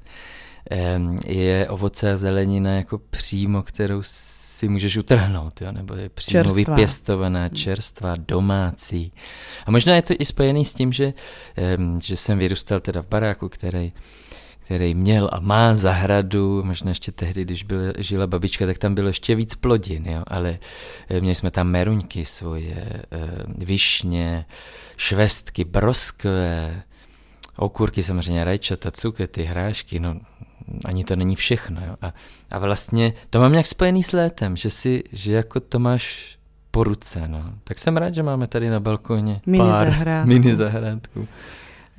je 1.27 1.69
ovoce 1.69 2.13
a 2.13 2.17
zelenina 2.17 2.71
jako 2.73 2.99
přímo, 2.99 3.63
kterou 3.63 4.03
si 4.03 4.69
můžeš 4.69 4.97
utrhnout, 4.97 5.61
jo? 5.61 5.73
nebo 5.73 5.95
je 5.95 6.09
přímo 6.09 6.33
Čerstvá. 6.33 6.55
vypěstovaná, 6.55 7.49
čerstvá, 7.49 8.15
domácí. 8.17 9.13
A 9.67 9.71
možná 9.71 9.95
je 9.95 10.03
to 10.03 10.15
i 10.19 10.25
spojený 10.25 10.65
s 10.65 10.75
tím, 10.75 10.93
že, 10.93 11.13
že 12.03 12.17
jsem 12.17 12.39
vyrůstal 12.39 12.81
teda 12.81 13.03
v 13.03 13.09
baráku, 13.09 13.49
který 13.49 13.93
který 14.67 14.95
měl 14.95 15.31
a 15.33 15.41
má 15.41 15.75
zahradu, 15.75 16.63
možná 16.65 16.89
ještě 16.89 17.13
tehdy, 17.13 17.45
když 17.45 17.63
byla, 17.63 17.83
žila 17.99 18.27
babička, 18.27 18.67
tak 18.67 18.79
tam 18.79 18.95
bylo 18.95 19.09
ještě 19.09 19.35
víc 19.35 19.55
plodin, 19.55 20.07
jo? 20.07 20.23
ale 20.27 20.59
eh, 21.09 21.21
měli 21.21 21.35
jsme 21.35 21.51
tam 21.51 21.69
meruňky 21.69 22.25
svoje, 22.25 22.75
eh, 22.77 23.05
višně, 23.59 24.45
švestky, 24.97 25.65
broskve, 25.65 26.83
okurky 27.57 28.03
samozřejmě, 28.03 28.45
rajčata, 28.45 28.91
cukety, 28.91 29.45
hrášky, 29.45 30.01
no 30.01 30.21
ani 30.85 31.05
to 31.05 31.17
není 31.17 31.37
všechno. 31.37 31.81
Jo? 31.87 31.97
A, 32.03 32.13
a 32.51 32.59
vlastně 32.59 33.13
to 33.31 33.41
mám 33.41 33.53
nějak 33.53 33.67
spojený 33.67 34.03
s 34.03 34.13
létem, 34.13 34.57
že 34.57 34.71
si, 34.71 35.05
že 35.13 35.33
jako 35.33 35.61
to 35.61 35.79
máš 35.79 36.37
po 36.71 36.85
ruce, 36.85 37.29
no. 37.29 37.45
Tak 37.65 37.79
jsem 37.79 37.97
rád, 37.97 38.15
že 38.15 38.23
máme 38.23 38.47
tady 38.47 38.71
na 38.71 38.81
balkoně 38.81 39.41
Mini 39.47 39.65
pár 39.65 39.87
zahrádku. 39.87 40.29
mini 40.29 40.55
zahrádku. 40.55 41.29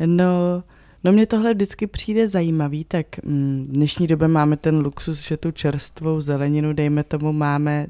No, 0.06 0.64
no 1.04 1.12
mně 1.12 1.26
tohle 1.26 1.54
vždycky 1.54 1.88
přijde 1.88 2.28
zajímavý, 2.28 2.84
tak 2.84 3.24
mm, 3.24 3.66
v 3.68 3.72
dnešní 3.72 4.08
době 4.08 4.28
máme 4.28 4.58
ten 4.58 4.80
luxus, 4.80 5.28
že 5.28 5.38
tu 5.38 5.52
čerstvou 5.52 6.22
zeleninu, 6.22 6.74
dejme 6.74 7.04
tomu, 7.04 7.34
máme 7.34 7.88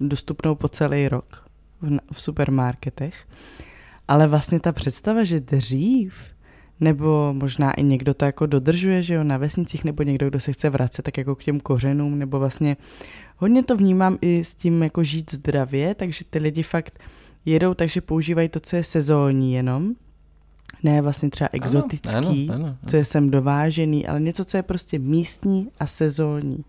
dostupnou 0.00 0.54
po 0.54 0.68
celý 0.68 1.08
rok 1.08 1.48
v, 1.82 1.98
v 2.12 2.22
supermarketech. 2.22 3.14
Ale 4.08 4.26
vlastně 4.26 4.60
ta 4.60 4.72
představa, 4.72 5.24
že 5.24 5.40
dřív, 5.40 6.14
nebo 6.80 7.34
možná 7.34 7.72
i 7.72 7.82
někdo 7.82 8.14
to 8.14 8.24
jako 8.24 8.46
dodržuje, 8.46 9.02
že 9.02 9.14
jo, 9.14 9.24
na 9.24 9.36
vesnicích, 9.36 9.84
nebo 9.84 10.02
někdo, 10.02 10.28
kdo 10.28 10.40
se 10.40 10.52
chce 10.52 10.70
vracet 10.70 11.02
tak 11.02 11.18
jako 11.18 11.34
k 11.34 11.44
těm 11.44 11.60
kořenům, 11.60 12.18
nebo 12.18 12.38
vlastně 12.38 12.76
hodně 13.36 13.62
to 13.62 13.76
vnímám 13.76 14.18
i 14.20 14.44
s 14.44 14.54
tím 14.54 14.82
jako 14.82 15.04
žít 15.04 15.32
zdravě, 15.32 15.94
takže 15.94 16.24
ty 16.30 16.38
lidi 16.38 16.62
fakt 16.62 16.98
jedou, 17.44 17.74
takže 17.74 18.00
používají 18.00 18.48
to, 18.48 18.60
co 18.60 18.76
je 18.76 18.84
sezónní 18.84 19.54
jenom, 19.54 19.94
ne 20.82 21.02
vlastně 21.02 21.30
třeba 21.30 21.48
exotický, 21.52 22.16
Ano, 22.16 22.28
ano, 22.28 22.64
ano. 22.66 22.76
co 22.86 22.96
je 22.96 23.04
sem 23.04 23.30
dovážený, 23.30 24.06
ale 24.06 24.20
něco, 24.20 24.44
co 24.44 24.56
je 24.56 24.62
prostě 24.62 24.98
místní 24.98 25.68
a 25.80 25.86
sezónní. 25.86 26.64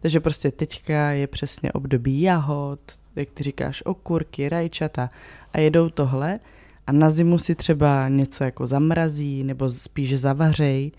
Takže 0.00 0.20
prostě 0.20 0.50
teďka 0.50 1.10
je 1.10 1.26
přesně 1.26 1.72
období 1.72 2.20
jahod, 2.20 2.80
jak 3.16 3.28
ty 3.30 3.42
říkáš, 3.42 3.82
okurky, 3.86 4.48
rajčata 4.48 5.10
a 5.52 5.60
jedou 5.60 5.88
tohle 5.88 6.40
a 6.86 6.92
na 6.92 7.10
zimu 7.10 7.38
si 7.38 7.54
třeba 7.54 8.08
něco 8.08 8.44
jako 8.44 8.66
zamrazí 8.66 9.44
nebo 9.44 9.68
spíš 9.68 10.18
zavařej 10.20 10.92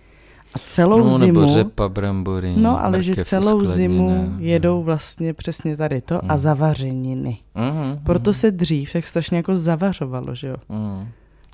a 0.56 0.60
celou 0.66 1.04
no, 1.04 1.18
zimu... 1.18 1.40
Nebo 1.42 1.54
řepa, 1.54 1.90
brambory, 1.90 2.54
No, 2.58 2.84
ale 2.84 3.02
že 3.04 3.16
celou 3.16 3.66
zimu 3.66 4.34
jedou 4.40 4.84
vlastně 4.84 5.34
přesně 5.34 5.78
tady 5.78 6.02
to 6.02 6.26
a 6.26 6.34
Mm. 6.34 6.38
zavařeniny. 6.38 7.38
Mhm, 7.56 8.00
Proto 8.04 8.30
mhm, 8.30 8.34
se 8.40 8.52
dřív 8.52 8.94
tak 8.94 9.08
strašně 9.08 9.38
jako 9.38 9.58
zavařovalo, 9.58 10.36
že 10.36 10.48
jo? 10.48 10.56
mhm. 10.70 11.08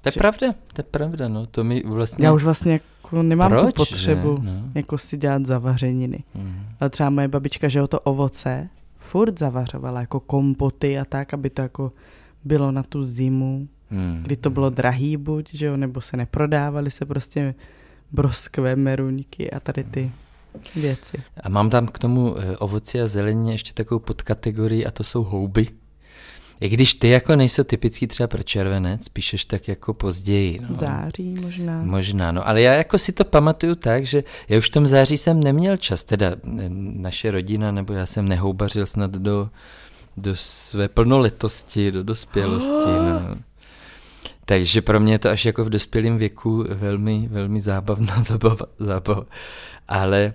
To 0.03 0.09
je 0.09 0.13
že- 0.13 0.17
pravda, 0.19 0.47
to 0.73 0.79
je 0.79 0.83
pravda, 0.83 1.27
no, 1.27 1.45
to 1.45 1.63
mi 1.63 1.83
vlastně... 1.85 2.25
Já 2.25 2.33
už 2.33 2.43
vlastně 2.43 2.71
jako 2.73 3.23
nemám 3.23 3.51
Proč, 3.51 3.65
tu 3.65 3.71
potřebu 3.71 4.37
že? 4.41 4.47
No. 4.49 4.71
jako 4.75 4.97
si 4.97 5.17
dělat 5.17 5.45
zavařeniny. 5.45 6.23
Mhm. 6.35 6.65
Ale 6.79 6.89
třeba 6.89 7.09
moje 7.09 7.27
babička, 7.27 7.67
že 7.67 7.81
o 7.81 7.87
to 7.87 7.99
ovoce 7.99 8.69
furt 8.97 9.39
zavařovala 9.39 9.99
jako 10.01 10.19
kompoty 10.19 10.99
a 10.99 11.05
tak, 11.05 11.33
aby 11.33 11.49
to 11.49 11.61
jako 11.61 11.91
bylo 12.43 12.71
na 12.71 12.83
tu 12.83 13.03
zimu, 13.03 13.67
Mhm. 13.91 14.19
kdy 14.23 14.35
to 14.35 14.49
bylo 14.49 14.69
drahý 14.69 15.17
buď, 15.17 15.49
že 15.53 15.65
jo, 15.65 15.77
nebo 15.77 16.01
se 16.01 16.17
neprodávaly 16.17 16.91
se 16.91 17.05
prostě 17.05 17.55
broskvé 18.11 18.75
meruňky 18.75 19.51
a 19.51 19.59
tady 19.59 19.83
ty 19.83 20.11
věci. 20.75 21.17
A 21.43 21.49
mám 21.49 21.69
tam 21.69 21.87
k 21.87 21.97
tomu 21.99 22.35
eh, 22.39 22.57
ovoci 22.57 23.01
a 23.01 23.07
zelenině 23.07 23.53
ještě 23.53 23.73
takovou 23.73 23.99
podkategorii 23.99 24.85
a 24.85 24.91
to 24.91 25.03
jsou 25.03 25.23
houby. 25.23 25.67
I 26.63 26.69
když 26.69 26.93
ty 26.93 27.09
jako 27.09 27.35
nejsou 27.35 27.63
typický 27.63 28.07
třeba 28.07 28.27
pro 28.27 28.43
červenec, 28.43 29.09
píšeš 29.09 29.45
tak 29.45 29.67
jako 29.67 29.93
později. 29.93 30.59
No. 30.69 30.75
Září 30.75 31.35
možná. 31.41 31.83
Možná, 31.83 32.31
no, 32.31 32.47
ale 32.47 32.61
já 32.61 32.73
jako 32.73 32.97
si 32.97 33.11
to 33.11 33.25
pamatuju 33.25 33.75
tak, 33.75 34.05
že 34.05 34.23
já 34.49 34.57
už 34.57 34.67
v 34.67 34.71
tom 34.71 34.87
září 34.87 35.17
jsem 35.17 35.43
neměl 35.43 35.77
čas, 35.77 36.03
teda 36.03 36.27
eh, 36.31 36.69
naše 36.95 37.31
rodina, 37.31 37.71
nebo 37.71 37.93
já 37.93 38.05
jsem 38.05 38.27
nehoubařil 38.27 38.85
snad 38.85 39.11
do, 39.11 39.49
do 40.17 40.35
své 40.35 40.87
plnoletosti, 40.87 41.91
do 41.91 42.03
dospělosti, 42.03 42.89
no. 43.09 43.35
Takže 44.45 44.81
pro 44.81 44.99
mě 44.99 45.13
je 45.13 45.19
to 45.19 45.29
až 45.29 45.45
jako 45.45 45.65
v 45.65 45.69
dospělém 45.69 46.17
věku 46.17 46.65
velmi, 46.69 47.27
velmi 47.31 47.61
zábavná 47.61 48.23
zábava. 48.27 48.65
zábava. 48.79 49.25
Ale, 49.87 50.19
eh, 50.19 50.33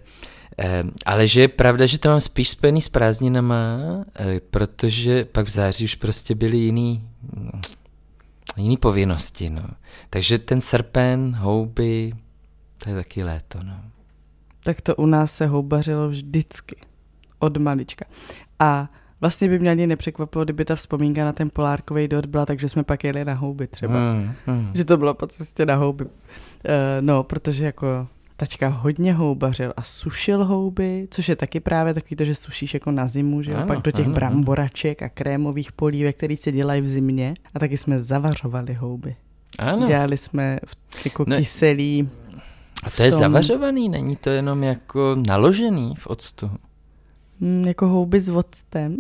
ale 1.07 1.29
že 1.29 1.41
je 1.41 1.49
pravda, 1.49 1.87
že 1.87 1.99
to 1.99 2.09
mám 2.09 2.21
spíš 2.21 2.51
spojený 2.51 2.83
s 2.83 2.89
prázdninama, 2.89 3.79
eh, 4.15 4.41
protože 4.51 5.25
pak 5.25 5.47
v 5.47 5.51
září 5.51 5.85
už 5.85 5.95
prostě 5.95 6.35
byly 6.35 6.57
jiný, 6.57 7.09
mm, 7.37 7.61
jiný 8.57 8.77
povinnosti. 8.77 9.51
No. 9.51 9.65
Takže 10.11 10.39
ten 10.39 10.61
srpen, 10.61 11.37
houby, 11.39 12.13
to 12.79 12.91
je 12.91 12.95
taky 12.95 13.25
léto. 13.25 13.59
No. 13.63 13.81
Tak 14.65 14.81
to 14.81 14.97
u 14.97 15.07
nás 15.07 15.37
se 15.37 15.47
houbařilo 15.47 16.09
vždycky. 16.09 16.77
Od 17.39 17.57
malička. 17.57 18.05
A 18.59 18.89
vlastně 19.21 19.49
by 19.49 19.59
mě 19.59 19.71
ani 19.71 19.87
nepřekvapilo, 19.87 20.45
kdyby 20.45 20.65
ta 20.65 20.77
vzpomínka 20.77 21.25
na 21.25 21.33
ten 21.33 21.51
polárkový 21.51 22.09
dort 22.09 22.27
byla, 22.27 22.47
takže 22.47 22.69
jsme 22.69 22.85
pak 22.85 23.05
jeli 23.05 23.25
na 23.25 23.35
houby 23.35 23.67
třeba. 23.67 24.13
Hmm, 24.13 24.33
hmm. 24.47 24.71
Že 24.75 24.85
to 24.85 24.97
bylo 24.97 25.15
po 25.15 25.27
cestě 25.27 25.67
na 25.67 25.75
houby. 25.75 26.05
Uh, 26.05 26.11
no, 27.01 27.23
protože 27.23 27.65
jako 27.65 28.09
tačka 28.39 28.69
hodně 28.69 29.15
houbařil 29.15 29.73
a 29.77 29.83
sušil 29.83 30.45
houby, 30.45 31.09
což 31.11 31.29
je 31.29 31.37
taky 31.37 31.61
právě 31.61 31.95
takový 31.95 32.17
to, 32.17 32.25
že 32.25 32.35
sušíš 32.35 32.75
jako 32.75 32.91
na 32.91 33.09
zimu, 33.09 33.43
že 33.43 33.55
Ano, 33.55 33.67
pak 33.67 33.83
do 33.83 33.91
těch 33.91 34.07
ano, 34.07 34.15
bramboraček 34.15 35.03
a 35.03 35.09
krémových 35.09 35.73
polívek, 35.73 36.17
které 36.17 36.37
se 36.37 36.53
dělají 36.53 36.81
v 36.81 36.89
zimě. 36.89 37.35
A 37.55 37.59
taky 37.59 37.77
jsme 37.77 38.01
zavařovali 38.01 38.75
houby. 38.75 39.17
Ano. 39.59 39.87
Dělali 39.87 40.17
jsme 40.17 40.59
jako 41.05 41.25
no, 41.29 41.37
kyselý. 41.37 42.09
A 42.83 42.91
to 42.91 43.03
je 43.03 43.11
tom... 43.11 43.21
zavařovaný, 43.21 43.89
není 43.89 44.17
to 44.17 44.31
jenom 44.31 44.63
jako 44.63 45.17
naložený 45.29 45.95
v 45.99 46.07
octu? 46.07 46.51
Mm, 47.41 47.63
jako 47.67 47.87
houby 47.87 48.21
s 48.21 48.29
octem. 48.29 48.97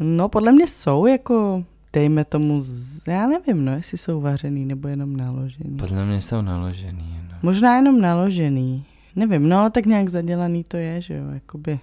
no, 0.00 0.28
podle 0.28 0.52
mě 0.52 0.66
jsou 0.66 1.06
jako, 1.06 1.64
dejme 1.96 2.24
tomu, 2.24 2.60
z, 2.60 3.02
já 3.06 3.26
nevím, 3.26 3.64
no, 3.64 3.76
jestli 3.76 3.98
jsou 3.98 4.20
vařený 4.20 4.66
nebo 4.66 4.88
jenom 4.88 5.16
naložený. 5.16 5.76
Podle 5.76 6.04
mě 6.04 6.20
jsou 6.20 6.42
naložený. 6.42 7.20
No. 7.30 7.38
Možná 7.42 7.76
jenom 7.76 8.00
naložený. 8.00 8.84
Nevím, 9.16 9.48
no 9.48 9.58
ale 9.58 9.70
tak 9.70 9.86
nějak 9.86 10.08
zadělaný 10.08 10.64
to 10.64 10.76
je, 10.76 11.00
že 11.00 11.14
jo, 11.14 11.24
jakoby 11.34 11.80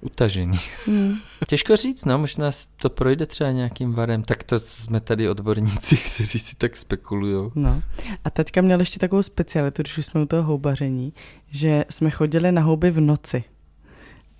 utažený. 0.00 0.58
Hmm. 0.86 1.14
Těžko 1.48 1.76
říct, 1.76 2.04
no, 2.04 2.18
možná 2.18 2.50
to 2.76 2.90
projde 2.90 3.26
třeba 3.26 3.50
nějakým 3.50 3.92
varem, 3.92 4.22
tak 4.22 4.42
to 4.42 4.58
jsme 4.58 5.00
tady 5.00 5.28
odborníci, 5.28 5.96
kteří 6.14 6.38
si 6.38 6.56
tak 6.56 6.76
spekulují. 6.76 7.50
No. 7.54 7.82
A 8.24 8.30
teďka 8.30 8.60
měl 8.62 8.80
ještě 8.80 8.98
takovou 8.98 9.22
specialitu, 9.22 9.82
když 9.82 9.98
už 9.98 10.06
jsme 10.06 10.22
u 10.22 10.26
toho 10.26 10.42
houbaření, 10.42 11.12
že 11.50 11.84
jsme 11.90 12.10
chodili 12.10 12.52
na 12.52 12.62
houby 12.62 12.90
v 12.90 13.00
noci. 13.00 13.44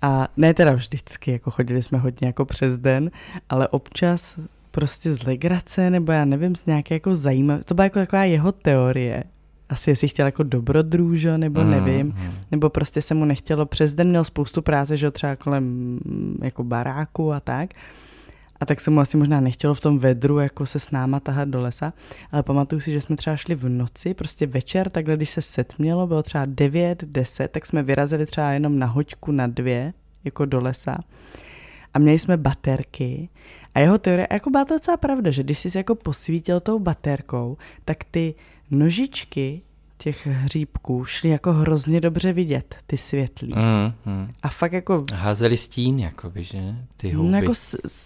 A 0.01 0.27
ne 0.37 0.53
teda 0.53 0.71
vždycky, 0.71 1.31
jako 1.31 1.51
chodili 1.51 1.83
jsme 1.83 1.97
hodně 1.97 2.27
jako 2.27 2.45
přes 2.45 2.77
den, 2.77 3.11
ale 3.49 3.67
občas 3.67 4.39
prostě 4.75 5.13
z 5.13 5.23
legrace, 5.23 5.89
nebo 5.89 6.11
já 6.11 6.25
nevím, 6.25 6.55
z 6.55 6.65
nějaké 6.65 6.95
jako 6.95 7.15
zajímavé, 7.15 7.63
to 7.63 7.73
byla 7.73 7.83
jako 7.83 7.99
taková 7.99 8.23
jeho 8.23 8.51
teorie, 8.51 9.23
asi 9.69 9.89
jestli 9.89 10.07
chtěl 10.07 10.25
jako 10.25 10.43
dobrodružo, 10.43 11.37
nebo 11.37 11.63
mm, 11.63 11.71
nevím, 11.71 12.07
mm. 12.07 12.31
nebo 12.51 12.69
prostě 12.69 13.01
se 13.01 13.13
mu 13.13 13.25
nechtělo, 13.25 13.65
přes 13.65 13.93
den 13.93 14.09
měl 14.09 14.23
spoustu 14.23 14.61
práce, 14.61 14.97
že 14.97 15.11
třeba 15.11 15.35
kolem 15.35 15.63
mm, 15.63 16.39
jako 16.43 16.63
baráku 16.63 17.33
a 17.33 17.39
tak, 17.39 17.69
a 18.59 18.65
tak 18.65 18.81
se 18.81 18.91
mu 18.91 18.99
asi 18.99 19.17
možná 19.17 19.39
nechtělo 19.39 19.73
v 19.73 19.79
tom 19.79 19.99
vedru 19.99 20.39
jako 20.39 20.65
se 20.65 20.79
s 20.79 20.91
náma 20.91 21.19
tahat 21.19 21.49
do 21.49 21.61
lesa, 21.61 21.93
ale 22.31 22.43
pamatuju 22.43 22.79
si, 22.79 22.91
že 22.91 23.01
jsme 23.01 23.15
třeba 23.15 23.37
šli 23.37 23.55
v 23.55 23.69
noci, 23.69 24.13
prostě 24.13 24.47
večer, 24.47 24.89
takhle 24.89 25.15
když 25.15 25.29
se 25.29 25.41
setmělo, 25.41 26.07
bylo 26.07 26.23
třeba 26.23 26.45
9, 26.45 27.03
10, 27.03 27.51
tak 27.51 27.65
jsme 27.65 27.83
vyrazili 27.83 28.25
třeba 28.25 28.51
jenom 28.51 28.79
na 28.79 28.87
hoďku 28.87 29.31
na 29.31 29.47
dvě, 29.47 29.93
jako 30.23 30.45
do 30.45 30.61
lesa. 30.61 30.97
A 31.93 31.99
měli 31.99 32.19
jsme 32.19 32.37
baterky 32.37 33.29
a 33.75 33.79
jeho 33.79 33.97
teorie, 33.97 34.27
jako 34.31 34.49
byla 34.49 34.65
to 34.65 34.73
docela 34.73 34.97
pravda, 34.97 35.31
že 35.31 35.43
když 35.43 35.59
jsi 35.59 35.69
se 35.71 35.77
jako 35.77 35.95
posvítil 35.95 36.59
tou 36.59 36.79
baterkou, 36.79 37.57
tak 37.85 38.03
ty 38.11 38.35
nožičky 38.71 39.61
těch 39.97 40.27
hříbků 40.27 41.05
šly 41.05 41.29
jako 41.29 41.53
hrozně 41.53 42.01
dobře 42.01 42.33
vidět, 42.33 42.75
ty 42.87 42.97
světlí. 42.97 43.53
Mm, 43.55 44.13
mm. 44.13 44.31
A 44.43 44.49
fakt 44.49 44.73
jako... 44.73 45.05
Házeli 45.13 45.57
stín, 45.57 45.99
jakoby, 45.99 46.43
že? 46.43 46.75
Ty 46.97 47.11
houby. 47.11 47.31
No 47.31 47.37
jako 47.37 47.53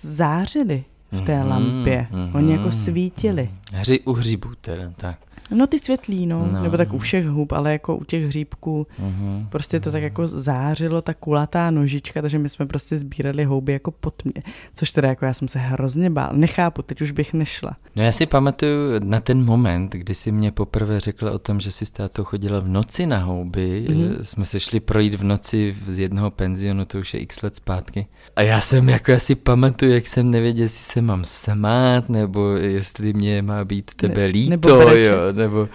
zářili 0.03 0.83
v 1.11 1.21
té 1.21 1.43
mm, 1.43 1.49
lampě. 1.49 2.07
Mm, 2.11 2.35
Oni 2.35 2.51
jako 2.51 2.71
svítili. 2.71 3.43
Mm. 3.51 3.79
Hři, 3.79 3.99
u 3.99 4.13
hříbů 4.13 4.49
teda, 4.61 4.93
tak. 4.95 5.19
No 5.51 5.67
ty 5.67 5.79
světlí, 5.79 6.25
no. 6.25 6.49
no. 6.51 6.63
Nebo 6.63 6.77
tak 6.77 6.93
u 6.93 6.97
všech 6.97 7.27
hub, 7.27 7.51
ale 7.51 7.71
jako 7.71 7.97
u 7.97 8.03
těch 8.03 8.25
hříbků 8.25 8.87
uh-huh. 9.03 9.47
prostě 9.49 9.79
to 9.79 9.91
tak 9.91 10.03
jako 10.03 10.27
zářilo, 10.27 11.01
ta 11.01 11.13
kulatá 11.13 11.71
nožička, 11.71 12.21
takže 12.21 12.39
my 12.39 12.49
jsme 12.49 12.65
prostě 12.65 12.97
sbírali 12.97 13.43
houby 13.43 13.73
jako 13.73 13.91
pod 13.91 14.25
mě. 14.25 14.43
Což 14.73 14.91
teda 14.91 15.09
jako 15.09 15.25
já 15.25 15.33
jsem 15.33 15.47
se 15.47 15.59
hrozně 15.59 16.09
bál. 16.09 16.29
Nechápu, 16.33 16.81
teď 16.81 17.01
už 17.01 17.11
bych 17.11 17.33
nešla. 17.33 17.71
No 17.95 18.03
já 18.03 18.11
si 18.11 18.25
pamatuju 18.25 18.99
na 19.03 19.19
ten 19.19 19.45
moment, 19.45 19.93
kdy 19.93 20.15
si 20.15 20.31
mě 20.31 20.51
poprvé 20.51 20.99
řekla 20.99 21.31
o 21.31 21.39
tom, 21.39 21.59
že 21.59 21.71
si 21.71 21.85
s 21.85 21.91
tátou 21.91 22.23
chodila 22.23 22.59
v 22.59 22.67
noci 22.67 23.05
na 23.05 23.17
houby. 23.17 23.85
Uh-huh. 23.89 24.21
Jsme 24.21 24.45
se 24.45 24.59
šli 24.59 24.79
projít 24.79 25.15
v 25.15 25.23
noci 25.23 25.75
z 25.87 25.99
jednoho 25.99 26.31
penzionu, 26.31 26.85
to 26.85 26.99
už 26.99 27.13
je 27.13 27.19
x 27.19 27.41
let 27.41 27.55
zpátky. 27.55 28.07
A 28.35 28.41
já 28.41 28.61
jsem 28.61 28.89
jako 28.89 29.13
asi 29.13 29.35
pamatuju, 29.35 29.91
jak 29.91 30.07
jsem 30.07 30.31
nevěděl, 30.31 30.63
jestli 30.63 30.93
se 30.93 31.01
mám 31.01 31.25
smát, 31.25 32.09
nebo 32.09 32.49
jestli 32.55 33.13
mě 33.13 33.41
má 33.41 33.65
být 33.65 33.91
tebe 33.95 34.21
ne, 34.21 34.25
líto, 34.25 34.49
nebo 34.49 34.69
jo, 34.69 35.17
nebo, 35.39 35.69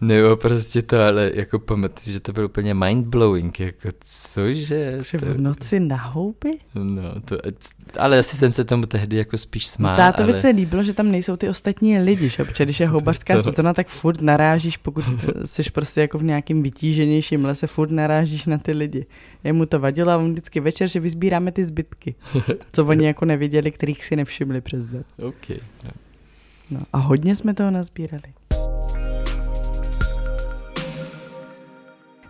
nebo 0.00 0.36
prostě 0.36 0.82
to, 0.82 1.02
ale 1.02 1.30
jako 1.34 1.58
pamatuju, 1.58 2.12
že 2.12 2.20
to 2.20 2.32
bylo 2.32 2.46
úplně 2.46 2.74
mindblowing, 2.74 3.60
jako 3.60 3.88
cože? 4.00 4.98
Že 5.04 5.18
v 5.18 5.40
noci 5.40 5.80
na 5.80 5.96
houby? 5.96 6.58
No, 6.74 7.20
to, 7.24 7.38
ale 7.98 8.18
asi 8.18 8.36
jsem 8.36 8.52
se 8.52 8.64
tomu 8.64 8.86
tehdy 8.86 9.16
jako 9.16 9.38
spíš 9.38 9.66
smál. 9.66 9.96
No, 9.96 10.12
to 10.12 10.22
by 10.22 10.32
ale... 10.32 10.40
se 10.40 10.48
líbilo, 10.48 10.82
že 10.82 10.92
tam 10.92 11.10
nejsou 11.10 11.36
ty 11.36 11.48
ostatní 11.48 11.98
lidi, 11.98 12.28
že? 12.28 12.44
protože 12.44 12.64
když 12.64 12.80
je 12.80 12.86
houbařská 12.88 13.42
sezona, 13.42 13.74
tak 13.74 13.88
furt 13.88 14.20
narážíš, 14.20 14.76
pokud 14.76 15.04
jsi 15.44 15.62
prostě 15.70 16.00
jako 16.00 16.18
v 16.18 16.24
nějakým 16.24 16.62
vytíženějším 16.62 17.44
lese, 17.44 17.66
furt 17.66 17.90
narážíš 17.90 18.46
na 18.46 18.58
ty 18.58 18.72
lidi. 18.72 19.06
Jemu 19.44 19.66
to 19.66 19.78
vadilo 19.78 20.10
a 20.10 20.16
on 20.16 20.32
vždycky 20.32 20.60
večer, 20.60 20.88
že 20.88 21.00
vyzbíráme 21.00 21.52
ty 21.52 21.66
zbytky, 21.66 22.14
co 22.72 22.86
oni 22.86 23.06
jako 23.06 23.24
neviděli, 23.24 23.70
kterých 23.70 24.04
si 24.04 24.16
nevšimli 24.16 24.60
přes 24.60 24.86
den. 24.86 25.04
Okay. 25.18 25.58
No, 26.70 26.80
a 26.92 26.98
hodně 26.98 27.36
jsme 27.36 27.54
toho 27.54 27.70
nazbírali. 27.70 28.22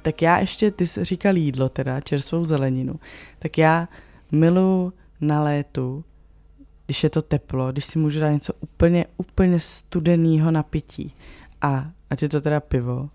Tak 0.03 0.23
já 0.23 0.39
ještě, 0.39 0.71
ty 0.71 0.87
jsi 0.87 1.05
říkal 1.05 1.37
jídlo 1.37 1.69
teda, 1.69 2.01
čerstvou 2.01 2.45
zeleninu, 2.45 2.95
tak 3.39 3.59
já 3.59 3.89
miluji 4.33 4.93
na 5.21 5.43
létu, 5.43 6.05
když 6.87 7.05
je 7.05 7.11
to 7.11 7.23
teplo, 7.23 7.73
když 7.73 7.85
si 7.85 7.99
můžu 7.99 8.21
dát 8.21 8.31
něco 8.31 8.53
úplně, 8.61 9.07
úplně 9.17 9.61
studeného 9.61 10.51
na 10.51 10.63
pití. 10.63 11.15
A 11.63 11.91
ať 12.11 12.23
je 12.23 12.29
to 12.29 12.41
teda 12.41 12.61
pivo, 12.61 13.09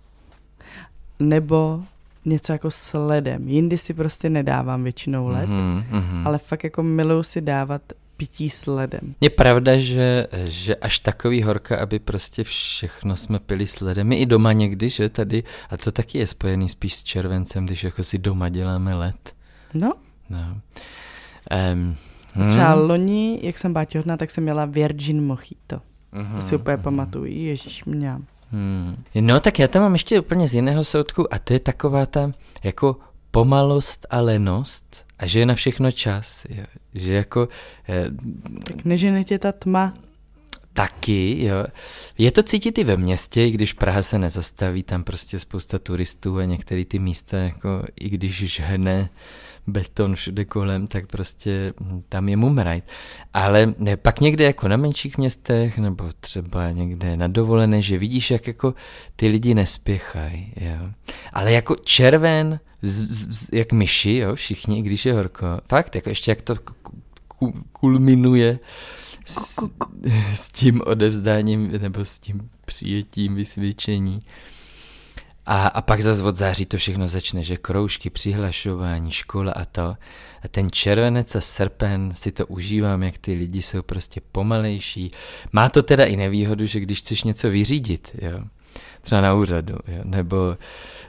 nebo 1.19 1.83
něco 2.25 2.51
jako 2.51 2.71
s 2.71 2.97
ledem. 2.97 3.47
Jindy 3.47 3.77
si 3.77 3.93
prostě 3.93 4.29
nedávám 4.29 4.83
většinou 4.83 5.27
led, 5.27 5.49
mm-hmm, 5.49 6.27
ale 6.27 6.37
fakt 6.37 6.63
jako 6.63 6.83
miluju 6.83 7.23
si 7.23 7.41
dávat 7.41 7.81
pití 8.17 8.49
s 8.49 8.65
ledem. 8.65 9.15
Je 9.21 9.29
pravda, 9.29 9.77
že, 9.77 10.27
že 10.43 10.75
až 10.75 10.99
takový 10.99 11.43
horka, 11.43 11.77
aby 11.77 11.99
prostě 11.99 12.43
všechno 12.43 13.15
jsme 13.15 13.39
pili 13.39 13.67
s 13.67 13.79
ledem. 13.79 14.07
My 14.07 14.15
i 14.15 14.25
doma 14.25 14.53
někdy, 14.53 14.89
že 14.89 15.09
tady, 15.09 15.43
a 15.69 15.77
to 15.77 15.91
taky 15.91 16.17
je 16.17 16.27
spojený 16.27 16.69
spíš 16.69 16.95
s 16.95 17.03
červencem, 17.03 17.65
když 17.65 17.83
jako 17.83 18.03
si 18.03 18.17
doma 18.17 18.49
děláme 18.49 18.95
led. 18.95 19.35
No. 19.73 19.93
no. 20.29 20.61
Um, 21.73 21.95
hmm. 22.33 22.49
Třeba 22.49 22.73
loni, 22.73 23.39
jak 23.43 23.57
jsem 23.57 23.73
byla 23.73 23.85
těhotná, 23.85 24.17
tak 24.17 24.31
jsem 24.31 24.43
měla 24.43 24.65
Virgin 24.65 25.25
Mojito. 25.25 25.81
Uh-huh, 26.13 26.35
to 26.35 26.41
si 26.41 26.55
úplně 26.55 26.77
uh-huh. 26.77 26.81
pamatuju, 26.81 27.25
ježíš 27.25 27.85
mě. 27.85 28.15
Hmm. 28.51 29.03
No 29.21 29.39
tak 29.39 29.59
já 29.59 29.67
tam 29.67 29.81
mám 29.81 29.93
ještě 29.93 30.19
úplně 30.19 30.47
z 30.47 30.53
jiného 30.53 30.83
soudku 30.83 31.33
a 31.33 31.39
to 31.39 31.53
je 31.53 31.59
taková 31.59 32.05
ta 32.05 32.31
jako 32.63 32.95
pomalost 33.35 34.07
a 34.09 34.21
lenost 34.21 35.05
a 35.19 35.27
že 35.27 35.39
je 35.39 35.45
na 35.45 35.55
všechno 35.55 35.91
čas. 35.91 36.45
Jo. 36.49 36.63
Že 36.93 37.13
jako... 37.13 37.47
Eh, 37.89 38.05
tak 38.63 38.85
nežene 38.85 39.23
tě 39.23 39.39
ta 39.39 39.51
tma. 39.51 39.93
Taky, 40.73 41.45
jo. 41.45 41.65
Je 42.17 42.31
to 42.31 42.43
cítit 42.43 42.77
i 42.77 42.83
ve 42.83 42.97
městě, 42.97 43.45
i 43.45 43.51
když 43.51 43.73
Praha 43.73 44.03
se 44.03 44.19
nezastaví, 44.19 44.83
tam 44.83 45.03
prostě 45.03 45.39
spousta 45.39 45.79
turistů 45.79 46.37
a 46.37 46.45
některé 46.45 46.85
ty 46.85 46.99
místa, 46.99 47.37
jako 47.37 47.83
i 47.99 48.09
když 48.09 48.35
žhne 48.37 49.09
beton 49.67 50.15
všude 50.15 50.45
kolem, 50.45 50.87
tak 50.87 51.07
prostě 51.07 51.73
tam 52.09 52.29
je 52.29 52.37
mumrajt. 52.37 52.83
Ale 53.33 53.73
ne, 53.77 53.97
pak 53.97 54.19
někde 54.19 54.43
jako 54.43 54.67
na 54.67 54.77
menších 54.77 55.17
městech, 55.17 55.77
nebo 55.77 56.09
třeba 56.19 56.71
někde 56.71 57.17
na 57.17 57.27
dovolené, 57.27 57.81
že 57.81 57.97
vidíš, 57.97 58.31
jak 58.31 58.47
jako 58.47 58.73
ty 59.15 59.27
lidi 59.27 59.53
nespěchají, 59.53 60.53
jo. 60.55 60.89
Ale 61.33 61.51
jako 61.51 61.75
červen, 61.75 62.59
z, 62.85 63.35
z, 63.35 63.49
jak 63.53 63.71
myši, 63.71 64.15
jo, 64.15 64.35
všichni, 64.35 64.81
když 64.81 65.05
je 65.05 65.13
horko. 65.13 65.45
Fakt, 65.69 65.95
jako 65.95 66.09
ještě 66.09 66.31
jak 66.31 66.41
to 66.41 66.55
kulminuje 67.71 68.59
s, 69.25 69.55
s 70.33 70.51
tím 70.51 70.81
odevzdáním 70.85 71.71
nebo 71.81 72.05
s 72.05 72.19
tím 72.19 72.49
přijetím 72.65 73.35
vysvědčení. 73.35 74.19
A, 75.45 75.67
a 75.67 75.81
pak 75.81 76.01
zase 76.01 76.23
od 76.23 76.35
září 76.35 76.65
to 76.65 76.77
všechno 76.77 77.07
začne, 77.07 77.43
že 77.43 77.57
kroužky, 77.57 78.09
přihlašování, 78.09 79.11
škola 79.11 79.51
a 79.51 79.65
to. 79.65 79.97
A 80.41 80.47
ten 80.51 80.71
červenec 80.71 81.35
a 81.35 81.41
srpen 81.41 82.11
si 82.15 82.31
to 82.31 82.47
užívám, 82.47 83.03
jak 83.03 83.17
ty 83.17 83.33
lidi 83.33 83.61
jsou 83.61 83.81
prostě 83.81 84.21
pomalejší. 84.31 85.11
Má 85.51 85.69
to 85.69 85.83
teda 85.83 86.05
i 86.05 86.15
nevýhodu, 86.15 86.65
že 86.65 86.79
když 86.79 86.99
chceš 86.99 87.23
něco 87.23 87.49
vyřídit, 87.49 88.15
jo, 88.21 88.43
třeba 89.05 89.21
na 89.21 89.33
úřadu, 89.33 89.75
jo, 89.87 90.01
nebo, 90.03 90.57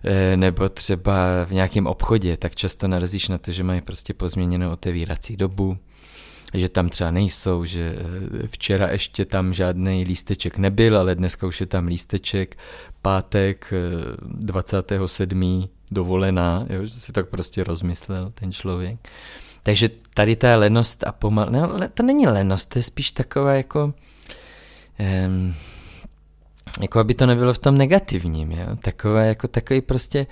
eh, 0.04 0.36
nebo 0.36 0.68
třeba 0.68 1.44
v 1.44 1.50
nějakém 1.50 1.86
obchodě, 1.86 2.36
tak 2.36 2.54
často 2.54 2.88
narazíš 2.88 3.28
na 3.28 3.38
to, 3.38 3.52
že 3.52 3.64
mají 3.64 3.80
prostě 3.80 4.14
pozměněnou 4.14 4.72
otevírací 4.72 5.36
dobu, 5.36 5.78
že 6.54 6.68
tam 6.68 6.88
třeba 6.88 7.10
nejsou, 7.10 7.64
že 7.64 7.96
eh, 7.98 8.46
včera 8.46 8.88
ještě 8.88 9.24
tam 9.24 9.54
žádný 9.54 10.04
lísteček 10.04 10.58
nebyl, 10.58 10.98
ale 10.98 11.14
dneska 11.14 11.46
už 11.46 11.60
je 11.60 11.66
tam 11.66 11.86
lísteček, 11.86 12.58
pátek 13.02 13.72
27. 14.22 15.62
Eh, 15.64 15.68
dovolená, 15.90 16.66
jo, 16.70 16.86
že 16.86 17.00
si 17.00 17.12
tak 17.12 17.28
prostě 17.28 17.64
rozmyslel 17.64 18.32
ten 18.34 18.52
člověk. 18.52 19.08
Takže 19.62 19.90
tady 20.14 20.36
ta 20.36 20.56
lenost 20.56 21.04
a 21.06 21.12
pomal... 21.12 21.46
No, 21.50 21.88
to 21.94 22.02
není 22.02 22.26
lenost, 22.26 22.66
to 22.66 22.78
je 22.78 22.82
spíš 22.82 23.12
taková 23.12 23.54
jako... 23.54 23.94
Um, 25.26 25.54
jako 26.80 26.98
aby 26.98 27.14
to 27.14 27.26
nebylo 27.26 27.54
v 27.54 27.58
tom 27.58 27.78
negativním, 27.78 28.52
jo? 28.52 28.76
Takové, 28.82 29.28
jako 29.28 29.48
takový 29.48 29.80
prostě 29.80 30.26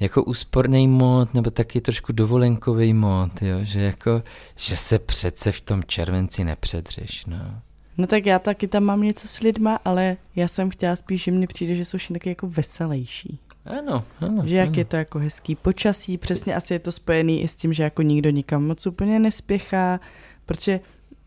jako 0.00 0.24
úsporný 0.24 0.88
mod, 0.88 1.34
nebo 1.34 1.50
taky 1.50 1.80
trošku 1.80 2.12
dovolenkový 2.12 2.94
mod, 2.94 3.42
jo? 3.42 3.58
Že 3.62 3.80
jako, 3.80 4.22
že 4.56 4.76
se 4.76 4.98
přece 4.98 5.52
v 5.52 5.60
tom 5.60 5.82
červenci 5.84 6.44
nepředřeš, 6.44 7.26
no. 7.26 7.60
No 7.98 8.06
tak 8.06 8.26
já 8.26 8.38
taky 8.38 8.68
tam 8.68 8.84
mám 8.84 9.02
něco 9.02 9.28
s 9.28 9.40
lidma, 9.40 9.78
ale 9.84 10.16
já 10.36 10.48
jsem 10.48 10.70
chtěla 10.70 10.96
spíš, 10.96 11.22
že 11.22 11.30
mně 11.30 11.46
přijde, 11.46 11.74
že 11.74 11.84
jsou 11.84 11.98
všichni 11.98 12.14
taky 12.14 12.28
jako 12.28 12.46
veselější. 12.46 13.40
Ano, 13.64 14.04
ano. 14.20 14.42
Že 14.46 14.56
jak 14.56 14.68
ano. 14.68 14.78
je 14.78 14.84
to 14.84 14.96
jako 14.96 15.18
hezký 15.18 15.54
počasí, 15.54 16.18
přesně 16.18 16.54
asi 16.54 16.74
je 16.74 16.78
to 16.78 16.92
spojený 16.92 17.42
i 17.42 17.48
s 17.48 17.56
tím, 17.56 17.72
že 17.72 17.82
jako 17.82 18.02
nikdo 18.02 18.30
nikam 18.30 18.66
moc 18.66 18.86
úplně 18.86 19.18
nespěchá, 19.18 20.00
protože 20.46 20.80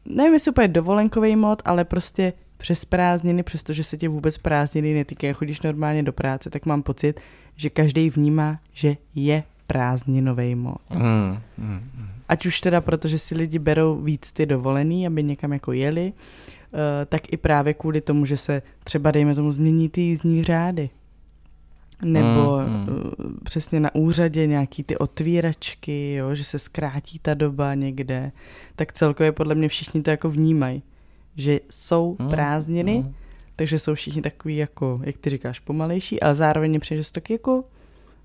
nevím, 0.06 0.34
jestli 0.34 0.52
úplně 0.52 0.68
dovolenkový 0.68 1.36
mod, 1.36 1.62
ale 1.66 1.86
prostě 1.86 2.34
přes 2.60 2.86
prázdniny, 2.86 3.44
přestože 3.44 3.84
se 3.84 3.98
tě 3.98 4.10
vůbec 4.10 4.38
prázdniny 4.38 4.94
netýkají, 4.94 5.34
chodíš 5.34 5.62
normálně 5.62 6.04
do 6.04 6.14
práce, 6.14 6.50
tak 6.50 6.66
mám 6.66 6.84
pocit, 6.84 7.20
že 7.56 7.70
každý 7.70 8.10
vnímá, 8.10 8.60
že 8.74 8.98
je 9.16 9.44
prázdninový 9.68 10.56
mod. 10.56 10.78
Mm, 10.96 11.40
mm, 11.58 11.68
mm. 11.68 12.08
Ať 12.30 12.46
už 12.46 12.62
teda 12.62 12.82
protože 12.82 13.20
si 13.20 13.36
lidi 13.36 13.60
berou 13.60 14.02
víc 14.02 14.32
ty 14.32 14.46
dovolený, 14.46 15.08
aby 15.08 15.24
někam 15.24 15.54
jako 15.54 15.72
jeli, 15.72 16.14
eh, 16.14 17.06
tak 17.06 17.34
i 17.34 17.38
právě 17.38 17.74
kvůli 17.74 18.02
tomu, 18.02 18.26
že 18.26 18.38
se 18.38 18.62
třeba 18.84 19.12
dejme 19.12 19.36
tomu 19.36 19.52
změní 19.52 19.90
ty 19.90 20.02
jízdní 20.02 20.44
řády. 20.44 20.90
Nebo 22.04 22.60
Mm, 22.60 22.74
mm. 22.74 22.88
eh, 22.90 23.44
přesně 23.44 23.80
na 23.80 23.96
úřadě 23.96 24.48
nějaký 24.48 24.84
ty 24.84 24.98
otvíračky, 24.98 26.14
jo, 26.14 26.36
že 26.36 26.44
se 26.44 26.60
zkrátí 26.60 27.20
ta 27.20 27.34
doba 27.34 27.74
někde, 27.74 28.32
tak 28.76 28.94
celkově 28.94 29.32
podle 29.32 29.56
mě 29.56 29.70
všichni 29.70 30.02
to 30.02 30.10
jako 30.10 30.30
vnímají, 30.30 30.84
že 31.36 31.60
jsou 31.72 32.16
Mm, 32.20 32.30
prázdniny, 32.30 32.98
mm. 33.06 33.14
takže 33.56 33.80
jsou 33.80 33.96
všichni 33.96 34.22
takový 34.22 34.56
jako, 34.58 35.00
jak 35.04 35.18
ty 35.18 35.30
říkáš, 35.30 35.60
pomalejší, 35.60 36.22
ale 36.22 36.36
zároveň 36.36 36.72
mi 36.72 36.80
přijde, 36.80 37.00
že 37.02 37.04
jsou 37.04 37.12
taky 37.12 37.34
jako 37.34 37.64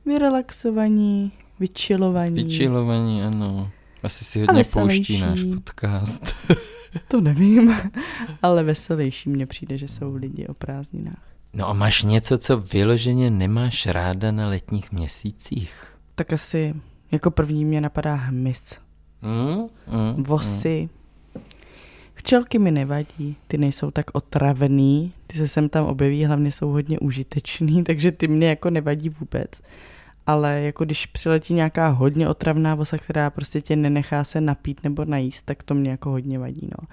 vyrelaxovaní, 0.06 1.32
vyčilovaní. 1.60 2.44
Vyčilovaní, 2.44 3.22
ano. 3.22 3.70
Asi 4.02 4.24
si 4.24 4.40
hodně 4.40 4.64
pouští 4.72 5.20
náš 5.20 5.42
podcast. 5.54 6.34
To 7.08 7.20
nevím, 7.20 7.74
ale 8.42 8.62
veselější 8.62 9.30
mně 9.30 9.46
přijde, 9.46 9.78
že 9.78 9.88
jsou 9.88 10.14
lidi 10.14 10.46
o 10.46 10.54
prázdninách. 10.54 11.22
No 11.52 11.68
a 11.68 11.72
máš 11.72 12.02
něco, 12.02 12.38
co 12.38 12.56
vyloženě 12.58 13.30
nemáš 13.30 13.86
ráda 13.86 14.32
na 14.32 14.48
letních 14.48 14.92
měsících? 14.92 15.86
Tak 16.14 16.32
asi 16.32 16.74
jako 17.12 17.30
první 17.30 17.64
mě 17.64 17.80
napadá 17.80 18.14
hmyz, 18.14 18.78
Mm, 19.22 19.58
mm, 19.58 20.22
vosy. 20.24 20.88
Včelky 22.24 22.58
mi 22.58 22.70
nevadí, 22.70 23.36
ty 23.48 23.58
nejsou 23.58 23.90
tak 23.90 24.06
otravený, 24.12 25.12
ty 25.26 25.38
se 25.38 25.48
sem 25.48 25.68
tam 25.68 25.84
objeví, 25.86 26.24
hlavně 26.24 26.52
jsou 26.52 26.68
hodně 26.68 26.98
užitečný, 26.98 27.84
takže 27.84 28.12
ty 28.12 28.28
mě 28.28 28.48
jako 28.48 28.70
nevadí 28.70 29.08
vůbec. 29.08 29.50
Ale 30.26 30.60
jako 30.60 30.84
když 30.84 31.06
přiletí 31.06 31.54
nějaká 31.54 31.88
hodně 31.88 32.28
otravná 32.28 32.74
vosa, 32.74 32.98
která 32.98 33.30
prostě 33.30 33.60
tě 33.60 33.76
nenechá 33.76 34.24
se 34.24 34.40
napít 34.40 34.84
nebo 34.84 35.04
najíst, 35.04 35.44
tak 35.46 35.62
to 35.62 35.74
mě 35.74 35.90
jako 35.90 36.10
hodně 36.10 36.38
vadí, 36.38 36.68
no. 36.80 36.88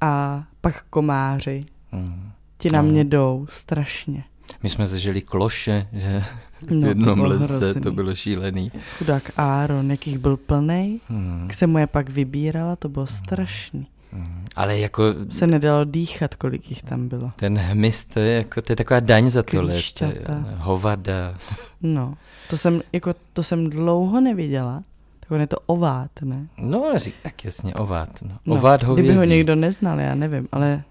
A 0.00 0.44
pak 0.60 0.84
komáři, 0.90 1.64
Mm, 1.92 2.00
mm. 2.00 2.30
ti 2.58 2.70
na 2.70 2.82
No. 2.82 2.88
mě 2.88 3.04
jdou 3.04 3.46
strašně. 3.50 4.24
My 4.62 4.68
jsme 4.68 4.86
zažili 4.86 5.22
kloše, 5.22 5.86
že 5.92 6.24
v 6.66 6.70
No, 6.70 6.80
to 6.80 6.86
jednom 6.88 7.14
bylo 7.18 7.28
lese, 7.28 7.56
hrozný. 7.58 7.80
to 7.82 7.92
bylo 7.92 8.14
šílený. 8.14 8.72
Chudák 8.98 9.30
Áron, 9.36 9.90
jakých 9.90 10.18
byl 10.18 10.36
plnej, 10.36 11.00
Hmm, 11.08 11.48
se 11.52 11.66
mu 11.66 11.78
je 11.78 11.86
pak 11.86 12.08
vybírala, 12.10 12.76
to 12.76 12.88
bylo 12.88 13.06
strašný. 13.06 13.86
Hmm. 14.14 14.46
Ale 14.56 14.78
jako 14.78 15.02
Se 15.30 15.46
nedalo 15.46 15.84
dýchat, 15.84 16.34
kolik 16.34 16.70
jich 16.70 16.82
tam 16.82 17.08
bylo. 17.08 17.30
ten 17.36 17.58
hmyz, 17.58 18.04
to 18.04 18.20
je, 18.20 18.36
jako, 18.36 18.62
to 18.62 18.72
je 18.72 18.76
taková 18.76 19.00
daň 19.00 19.28
za 19.28 19.42
to. 19.42 19.58
Klíšťata. 19.60 20.44
Hovada. 20.56 21.34
No, 21.82 22.14
to 22.50 22.56
jsem, 22.56 22.82
jako, 22.92 23.14
to 23.32 23.42
jsem 23.42 23.70
dlouho 23.70 24.20
neviděla. 24.20 24.82
Tak 25.20 25.30
on 25.30 25.40
je 25.40 25.46
to 25.46 25.56
ovát, 25.66 26.10
ne? 26.22 26.46
No, 26.58 26.92
řík, 26.96 27.14
tak 27.22 27.44
jasně, 27.44 27.74
ovát. 27.74 28.22
No. 28.22 28.36
No, 28.46 28.54
Ovát 28.54 28.82
hovězí. 28.82 29.08
Kdyby 29.08 29.18
ho 29.18 29.24
někdo 29.24 29.54
neznal, 29.54 30.00
já 30.00 30.14
nevím, 30.14 30.48
ale 30.52 30.82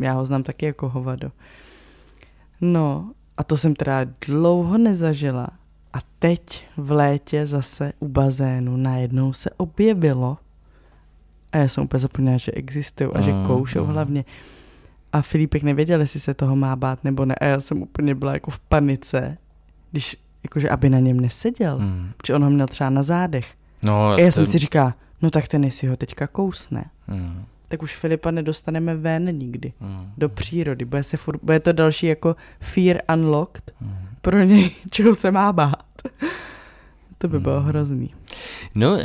já 0.00 0.12
ho 0.12 0.24
znám 0.24 0.42
taky 0.42 0.66
jako 0.66 0.88
hovado. 0.88 1.30
No, 2.60 3.10
a 3.36 3.44
to 3.44 3.56
jsem 3.56 3.74
teda 3.74 4.00
dlouho 4.26 4.78
nezažila. 4.78 5.48
A 5.92 5.98
teď 6.18 6.64
v 6.76 6.90
létě 6.92 7.46
zase 7.46 7.92
u 8.00 8.08
bazénu 8.08 8.76
najednou 8.76 9.32
se 9.32 9.50
objevilo. 9.56 10.38
A 11.54 11.58
já 11.58 11.68
jsem 11.68 11.84
úplně 11.84 12.00
zapomněla, 12.00 12.36
že 12.36 12.52
existují 12.52 13.10
a 13.14 13.20
že 13.20 13.32
Mm, 13.32 13.46
koušou 13.46 13.86
mm. 13.86 13.92
hlavně. 13.92 14.24
A 15.12 15.22
Filipek 15.22 15.62
nevěděl, 15.62 16.00
jestli 16.00 16.20
se 16.20 16.34
toho 16.34 16.56
má 16.56 16.76
bát 16.76 17.04
nebo 17.04 17.24
ne. 17.24 17.34
A 17.34 17.44
já 17.44 17.60
jsem 17.60 17.82
úplně 17.82 18.14
byla 18.14 18.32
jako 18.32 18.50
v 18.50 18.58
panice, 18.58 19.38
když, 19.90 20.16
jakože 20.44 20.70
aby 20.70 20.90
na 20.90 20.98
něm 20.98 21.20
neseděl. 21.20 21.78
Hmm. 21.78 22.10
Protože 22.16 22.34
on 22.34 22.44
ho 22.44 22.50
měl 22.50 22.66
třeba 22.66 22.90
na 22.90 23.02
zádech. 23.02 23.54
No, 23.82 24.08
A 24.10 24.18
já 24.20 24.26
to- 24.26 24.32
jsem 24.32 24.46
si 24.46 24.58
říkala, 24.58 24.94
no 25.22 25.30
tak 25.30 25.48
ten 25.48 25.70
si 25.70 25.86
ho 25.86 25.96
teďka 25.96 26.26
kousne. 26.26 26.84
Hmm. 27.06 27.44
Tak 27.68 27.82
už 27.82 27.96
Filipa 27.96 28.30
nedostaneme 28.30 28.94
ven 28.94 29.24
nikdy. 29.38 29.72
Hmm. 29.80 30.10
Do 30.18 30.28
přírody. 30.28 30.84
Bude, 30.84 31.02
se 31.02 31.16
furt, 31.16 31.40
bude 31.42 31.60
to 31.60 31.72
další 31.72 32.06
jako 32.06 32.36
fear 32.60 32.96
unlocked 33.14 33.72
Hmm. 33.80 33.96
pro 34.20 34.42
něj, 34.42 34.70
čeho 34.90 35.14
se 35.14 35.30
má 35.30 35.52
bát. 35.52 35.84
To 37.18 37.28
by 37.28 37.40
bylo 37.40 37.60
Hmm. 37.60 37.68
hrozný. 37.68 38.14
No, 38.74 38.98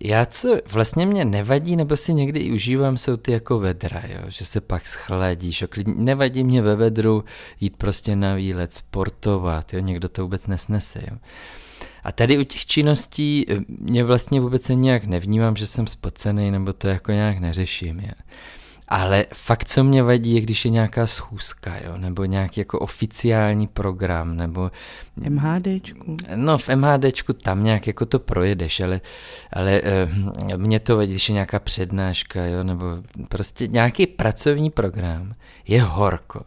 já 0.00 0.26
co 0.26 0.56
vlastně 0.72 1.06
mě 1.06 1.24
nevadí, 1.24 1.76
nebo 1.76 1.96
si 1.96 2.14
někdy 2.14 2.40
i 2.40 2.52
užívám, 2.52 2.98
jsou 2.98 3.16
ty 3.16 3.32
jako 3.32 3.58
vedra, 3.58 4.02
jo? 4.08 4.20
že 4.28 4.44
se 4.44 4.60
pak 4.60 4.86
schladíš. 4.86 5.64
Nevadí 5.86 6.44
mě 6.44 6.62
ve 6.62 6.76
vedru 6.76 7.24
jít 7.60 7.76
prostě 7.76 8.16
na 8.16 8.34
výlet, 8.34 8.72
sportovat, 8.72 9.72
jo? 9.74 9.80
někdo 9.80 10.08
to 10.08 10.22
vůbec 10.22 10.46
nesnese. 10.46 11.02
Jo? 11.10 11.16
A 12.04 12.12
tady 12.12 12.38
u 12.38 12.44
těch 12.44 12.66
činností 12.66 13.46
mě 13.68 14.04
vlastně 14.04 14.40
vůbec 14.40 14.68
nějak 14.68 15.04
nevnímám, 15.04 15.56
že 15.56 15.66
jsem 15.66 15.86
spocený, 15.86 16.50
nebo 16.50 16.72
to 16.72 16.88
jako 16.88 17.12
nějak 17.12 17.38
neřeším. 17.38 18.00
Jo? 18.00 18.12
Ale 18.90 19.26
fakt, 19.34 19.64
co 19.64 19.84
mě 19.84 20.02
vadí, 20.02 20.34
je, 20.34 20.40
když 20.40 20.64
je 20.64 20.70
nějaká 20.70 21.06
schůzka, 21.06 21.74
jo? 21.84 21.96
nebo 21.96 22.24
nějaký 22.24 22.60
jako 22.60 22.78
oficiální 22.78 23.66
program, 23.66 24.36
nebo 24.36 24.70
MHDčku. 25.16 26.16
No 26.34 26.58
v 26.58 26.68
MHDčku 26.68 27.32
tam 27.32 27.64
nějak 27.64 27.86
jako 27.86 28.06
to 28.06 28.18
projedeš, 28.18 28.80
ale, 28.80 29.00
ale 29.52 29.80
eh, 29.84 30.08
mě 30.56 30.80
to 30.80 30.96
vadí, 30.96 31.10
když 31.10 31.28
je 31.28 31.32
nějaká 31.32 31.58
přednáška, 31.58 32.46
jo, 32.46 32.64
nebo 32.64 32.84
prostě 33.28 33.66
nějaký 33.66 34.06
pracovní 34.06 34.70
program, 34.70 35.34
je 35.66 35.82
horko. 35.82 36.42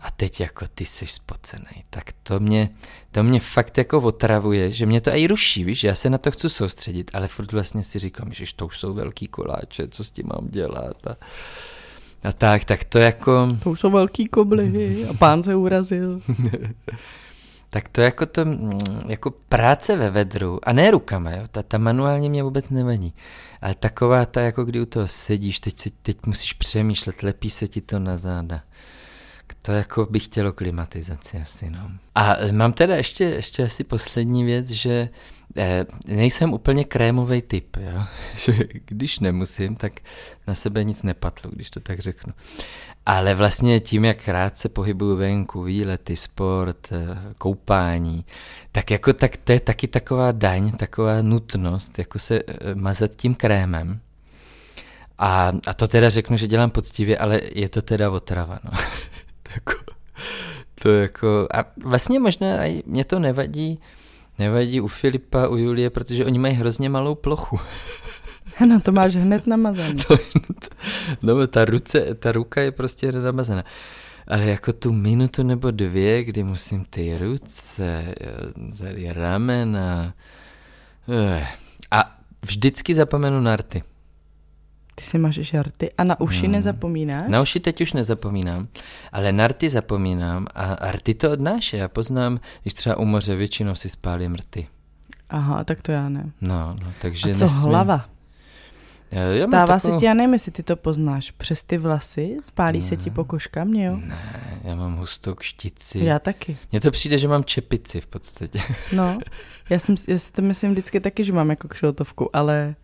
A 0.00 0.10
teď 0.10 0.40
jako 0.40 0.64
ty 0.74 0.86
jsi 0.86 1.06
spocený, 1.06 1.84
tak 1.90 2.04
to 2.22 2.40
mě, 2.40 2.70
to 3.10 3.22
mě 3.22 3.40
fakt 3.40 3.78
jako 3.78 4.00
otravuje, 4.00 4.72
že 4.72 4.86
mě 4.86 5.00
to 5.00 5.10
i 5.10 5.26
ruší, 5.26 5.64
víš, 5.64 5.84
já 5.84 5.94
se 5.94 6.10
na 6.10 6.18
to 6.18 6.30
chci 6.30 6.50
soustředit, 6.50 7.10
ale 7.14 7.28
furt 7.28 7.52
vlastně 7.52 7.84
si 7.84 7.98
říkám, 7.98 8.32
že 8.32 8.44
to 8.56 8.66
už 8.66 8.78
jsou 8.78 8.94
velký 8.94 9.26
koláče, 9.28 9.88
co 9.88 10.04
s 10.04 10.10
tím 10.10 10.26
mám 10.34 10.48
dělat 10.48 11.06
a, 11.06 11.16
a 12.24 12.32
tak, 12.32 12.64
tak 12.64 12.84
to 12.84 12.98
jako... 12.98 13.48
To 13.62 13.70
už 13.70 13.80
jsou 13.80 13.90
velký 13.90 14.26
kobly 14.26 15.06
a 15.10 15.14
pán 15.14 15.42
se 15.42 15.54
urazil. 15.54 16.20
Tak 17.70 17.88
to 17.88 18.00
jako 18.00 18.26
to, 18.26 18.44
jako 19.06 19.30
práce 19.30 19.96
ve 19.96 20.10
vedru, 20.10 20.58
a 20.62 20.72
ne 20.72 20.90
rukama, 20.90 21.30
jo, 21.30 21.42
ta, 21.50 21.62
ta 21.62 21.78
manuálně 21.78 22.28
mě 22.28 22.42
vůbec 22.42 22.70
nevadí, 22.70 23.14
ale 23.60 23.74
taková 23.74 24.26
ta, 24.26 24.40
jako 24.40 24.64
kdy 24.64 24.80
u 24.80 24.86
toho 24.86 25.08
sedíš, 25.08 25.60
teď, 25.60 25.78
si, 25.78 25.90
teď 25.90 26.16
musíš 26.26 26.52
přemýšlet, 26.52 27.22
lepí 27.22 27.50
se 27.50 27.68
ti 27.68 27.80
to 27.80 27.98
na 27.98 28.16
záda. 28.16 28.60
To 29.62 29.72
jako 29.72 30.06
bych 30.10 30.24
chtělo 30.24 30.52
klimatizaci 30.52 31.36
asi, 31.36 31.70
no. 31.70 31.90
A 32.14 32.36
e, 32.36 32.52
mám 32.52 32.72
teda 32.72 32.96
ještě, 32.96 33.24
ještě 33.24 33.64
asi 33.64 33.84
poslední 33.84 34.44
věc, 34.44 34.70
že 34.70 35.08
nejsem 36.06 36.52
úplně 36.52 36.84
krémový 36.84 37.42
typ, 37.42 37.76
jo. 37.76 38.02
že 38.36 38.52
když 38.84 39.18
nemusím, 39.18 39.76
tak 39.76 39.92
na 40.46 40.54
sebe 40.54 40.84
nic 40.84 41.02
nepatlu, 41.02 41.50
když 41.54 41.70
to 41.70 41.80
tak 41.80 41.98
řeknu. 41.98 42.32
Ale 43.06 43.34
vlastně 43.34 43.80
tím, 43.80 44.04
jak 44.04 44.28
rád 44.28 44.58
se 44.58 44.68
pohybuju 44.68 45.16
venku, 45.16 45.62
výlety, 45.62 46.16
sport, 46.16 46.88
eh, 46.92 47.34
koupání, 47.38 48.24
tak 48.72 48.90
jako 48.90 49.12
tak 49.12 49.36
to 49.36 49.52
je 49.52 49.60
taky 49.60 49.88
taková 49.88 50.32
daň, 50.32 50.72
taková 50.72 51.22
nutnost, 51.22 51.98
jako 51.98 52.18
se 52.18 52.42
eh, 52.48 52.74
mazat 52.74 53.16
tím 53.16 53.34
krémem. 53.34 54.00
A, 55.18 55.52
a 55.66 55.74
to 55.74 55.88
teda 55.88 56.10
řeknu, 56.10 56.36
že 56.36 56.46
dělám 56.46 56.70
poctivě, 56.70 57.18
ale 57.18 57.40
je 57.54 57.68
to 57.68 57.82
teda 57.82 58.10
otrava, 58.10 58.58
no. 58.64 58.70
to, 59.42 59.50
jako, 59.54 59.72
to 60.82 60.90
jako, 60.90 61.48
a 61.54 61.64
vlastně 61.84 62.18
možná 62.18 62.46
mě 62.86 63.04
to 63.04 63.18
nevadí, 63.18 63.80
nevadí 64.38 64.80
u 64.80 64.88
Filipa, 64.88 65.48
u 65.48 65.56
Julie, 65.56 65.90
protože 65.90 66.24
oni 66.24 66.38
mají 66.38 66.54
hrozně 66.54 66.88
malou 66.88 67.14
plochu. 67.14 67.60
Ano, 68.60 68.80
to 68.84 68.92
máš 68.92 69.16
hned 69.16 69.46
namazaný. 69.46 69.94
To, 70.08 70.16
no, 71.22 71.46
ta, 71.46 71.64
ruce, 71.64 72.14
ta 72.14 72.32
ruka 72.32 72.60
je 72.60 72.72
prostě 72.72 73.12
namazaná. 73.12 73.64
Ale 74.28 74.44
jako 74.44 74.72
tu 74.72 74.92
minutu 74.92 75.42
nebo 75.42 75.70
dvě, 75.70 76.24
kdy 76.24 76.44
musím 76.44 76.84
ty 76.84 77.18
ruce, 77.18 78.14
tady 78.78 79.12
ramena. 79.12 80.14
eh, 81.08 81.46
A 81.90 82.16
vždycky 82.42 82.94
zapomenu 82.94 83.40
na 83.40 83.56
rty. 83.56 83.82
Ty 84.98 85.04
si 85.04 85.18
máš 85.18 85.34
žarty 85.34 85.90
a 85.98 86.04
na 86.04 86.20
uši 86.20 86.42
Hmm. 86.42 86.52
nezapomínáš? 86.52 87.24
Na 87.28 87.42
uši 87.42 87.60
teď 87.60 87.80
už 87.80 87.92
nezapomínám, 87.92 88.68
ale 89.12 89.32
na 89.32 89.48
rty 89.48 89.68
zapomínám 89.70 90.46
a, 90.54 90.64
a 90.74 90.90
rty 90.92 91.14
to 91.14 91.30
odnáše. 91.30 91.76
Já 91.76 91.88
poznám, 91.88 92.40
když 92.62 92.74
třeba 92.74 92.96
u 92.96 93.04
moře 93.04 93.36
většinou 93.36 93.74
si 93.74 93.88
spálím 93.88 94.34
rty. 94.34 94.68
Aha, 95.30 95.64
tak 95.64 95.82
to 95.82 95.92
já 95.92 96.08
ne. 96.08 96.30
No, 96.40 96.76
no 96.84 96.92
takže 97.00 97.30
A 97.30 97.34
co 97.34 97.40
nesmím. 97.40 97.68
hlava? 97.68 98.04
Já 99.10 99.20
mám 99.40 99.50
Stává 99.50 99.66
takovou- 99.66 99.94
se 99.94 100.00
ti, 100.00 100.04
já 100.06 100.14
nevím, 100.14 100.32
jestli 100.32 100.52
ty 100.52 100.62
to 100.62 100.76
poznáš, 100.76 101.30
přes 101.30 101.62
ty 101.62 101.78
vlasy, 101.78 102.36
spálí 102.42 102.82
se 102.82 102.96
ti 102.96 103.10
pokožka, 103.10 103.64
mě 103.64 103.86
jo? 103.86 103.96
Ne, 103.96 104.60
já 104.64 104.74
mám 104.74 104.96
hustou 104.96 105.34
kštici. 105.34 105.98
Já 105.98 106.18
taky. 106.18 106.56
Mně 106.72 106.80
to 106.80 106.90
přijde, 106.90 107.18
že 107.18 107.28
mám 107.28 107.44
čepici 107.44 108.00
v 108.00 108.06
podstatě. 108.06 108.60
No, 108.92 109.18
já, 109.70 109.78
jsem, 109.78 109.94
já 110.08 110.18
si 110.18 110.32
to 110.32 110.42
myslím 110.42 110.70
vždycky 110.72 111.00
taky, 111.00 111.24
že 111.24 111.32
mám 111.32 111.50
jako 111.50 111.68
kšeltovku, 111.68 112.36
ale 112.36 112.74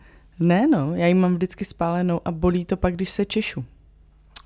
ne 0.40 0.66
no, 0.66 0.94
já 0.94 1.06
ji 1.06 1.14
mám 1.14 1.34
vždycky 1.34 1.64
spálenou 1.64 2.20
a 2.24 2.30
bolí 2.30 2.64
to 2.64 2.76
pak, 2.76 2.94
když 2.94 3.10
se 3.10 3.24
češu. 3.24 3.64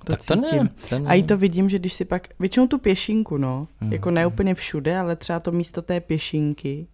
To 0.03 0.11
tak 0.11 0.19
to 0.25 0.35
cítím. 0.35 0.63
ne, 0.63 0.69
to 0.89 0.99
ne. 0.99 1.05
A 1.09 1.13
i 1.13 1.23
to 1.23 1.37
vidím, 1.37 1.69
že 1.69 1.79
když 1.79 1.93
si 1.93 2.05
pak, 2.05 2.27
většinou 2.39 2.67
tu 2.67 2.77
pěšinku, 2.77 3.37
no, 3.37 3.67
Mhm. 3.81 3.93
jako 3.93 4.11
ne 4.11 4.27
úplně 4.27 4.55
všude, 4.55 4.97
ale 4.99 5.15
třeba 5.15 5.39
to 5.39 5.51
místo 5.51 5.81
té 5.81 5.99
pěšinky 5.99 6.87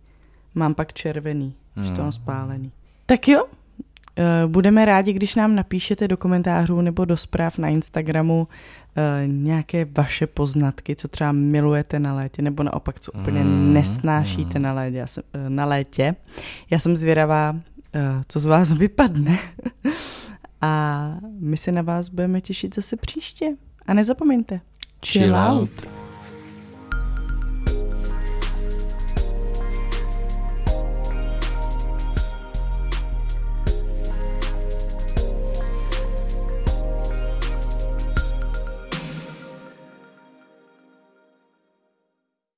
mám 0.56 0.74
pak 0.74 0.94
červený, 0.94 1.54
že 1.84 1.90
to 1.90 1.96
mám 1.98 2.02
Mhm. 2.04 2.12
spálený. 2.12 2.72
Tak 3.06 3.28
jo, 3.28 3.46
eh, 4.18 4.24
budeme 4.48 4.86
rádi, 4.86 5.14
když 5.14 5.36
nám 5.36 5.56
napíšete 5.56 6.08
do 6.08 6.18
komentářů 6.18 6.82
nebo 6.82 7.06
do 7.06 7.18
zpráv 7.18 7.58
na 7.58 7.68
Instagramu 7.70 8.48
eh, 8.98 9.28
nějaké 9.28 9.86
vaše 9.98 10.28
poznatky, 10.28 10.96
co 10.96 11.08
třeba 11.08 11.32
milujete 11.32 12.00
na 12.00 12.16
létě, 12.16 12.42
nebo 12.42 12.64
naopak, 12.64 13.00
co 13.00 13.12
úplně 13.12 13.44
Mhm, 13.44 13.74
nesnášíte 13.74 14.54
mhm. 14.60 14.62
na 14.64 14.74
létě. 14.74 14.98
Já 14.98 15.08
jsem, 15.08 15.24
eh, 15.34 15.50
na 15.50 15.66
létě. 15.66 16.16
Já 16.70 16.80
jsem 16.80 16.96
zvědavá, 16.98 17.56
co 18.28 18.40
z 18.40 18.46
vás 18.46 18.74
vypadne. 18.78 19.40
A 20.62 21.16
my 21.40 21.58
se 21.58 21.72
na 21.72 21.82
vás 21.82 22.10
budeme 22.10 22.42
těšit 22.42 22.76
zase 22.76 22.98
příště. 22.98 23.56
A 23.86 23.94
nezapomeňte, 23.94 24.60
Chill 25.06 25.36
out. 25.36 25.62
out. 25.62 25.95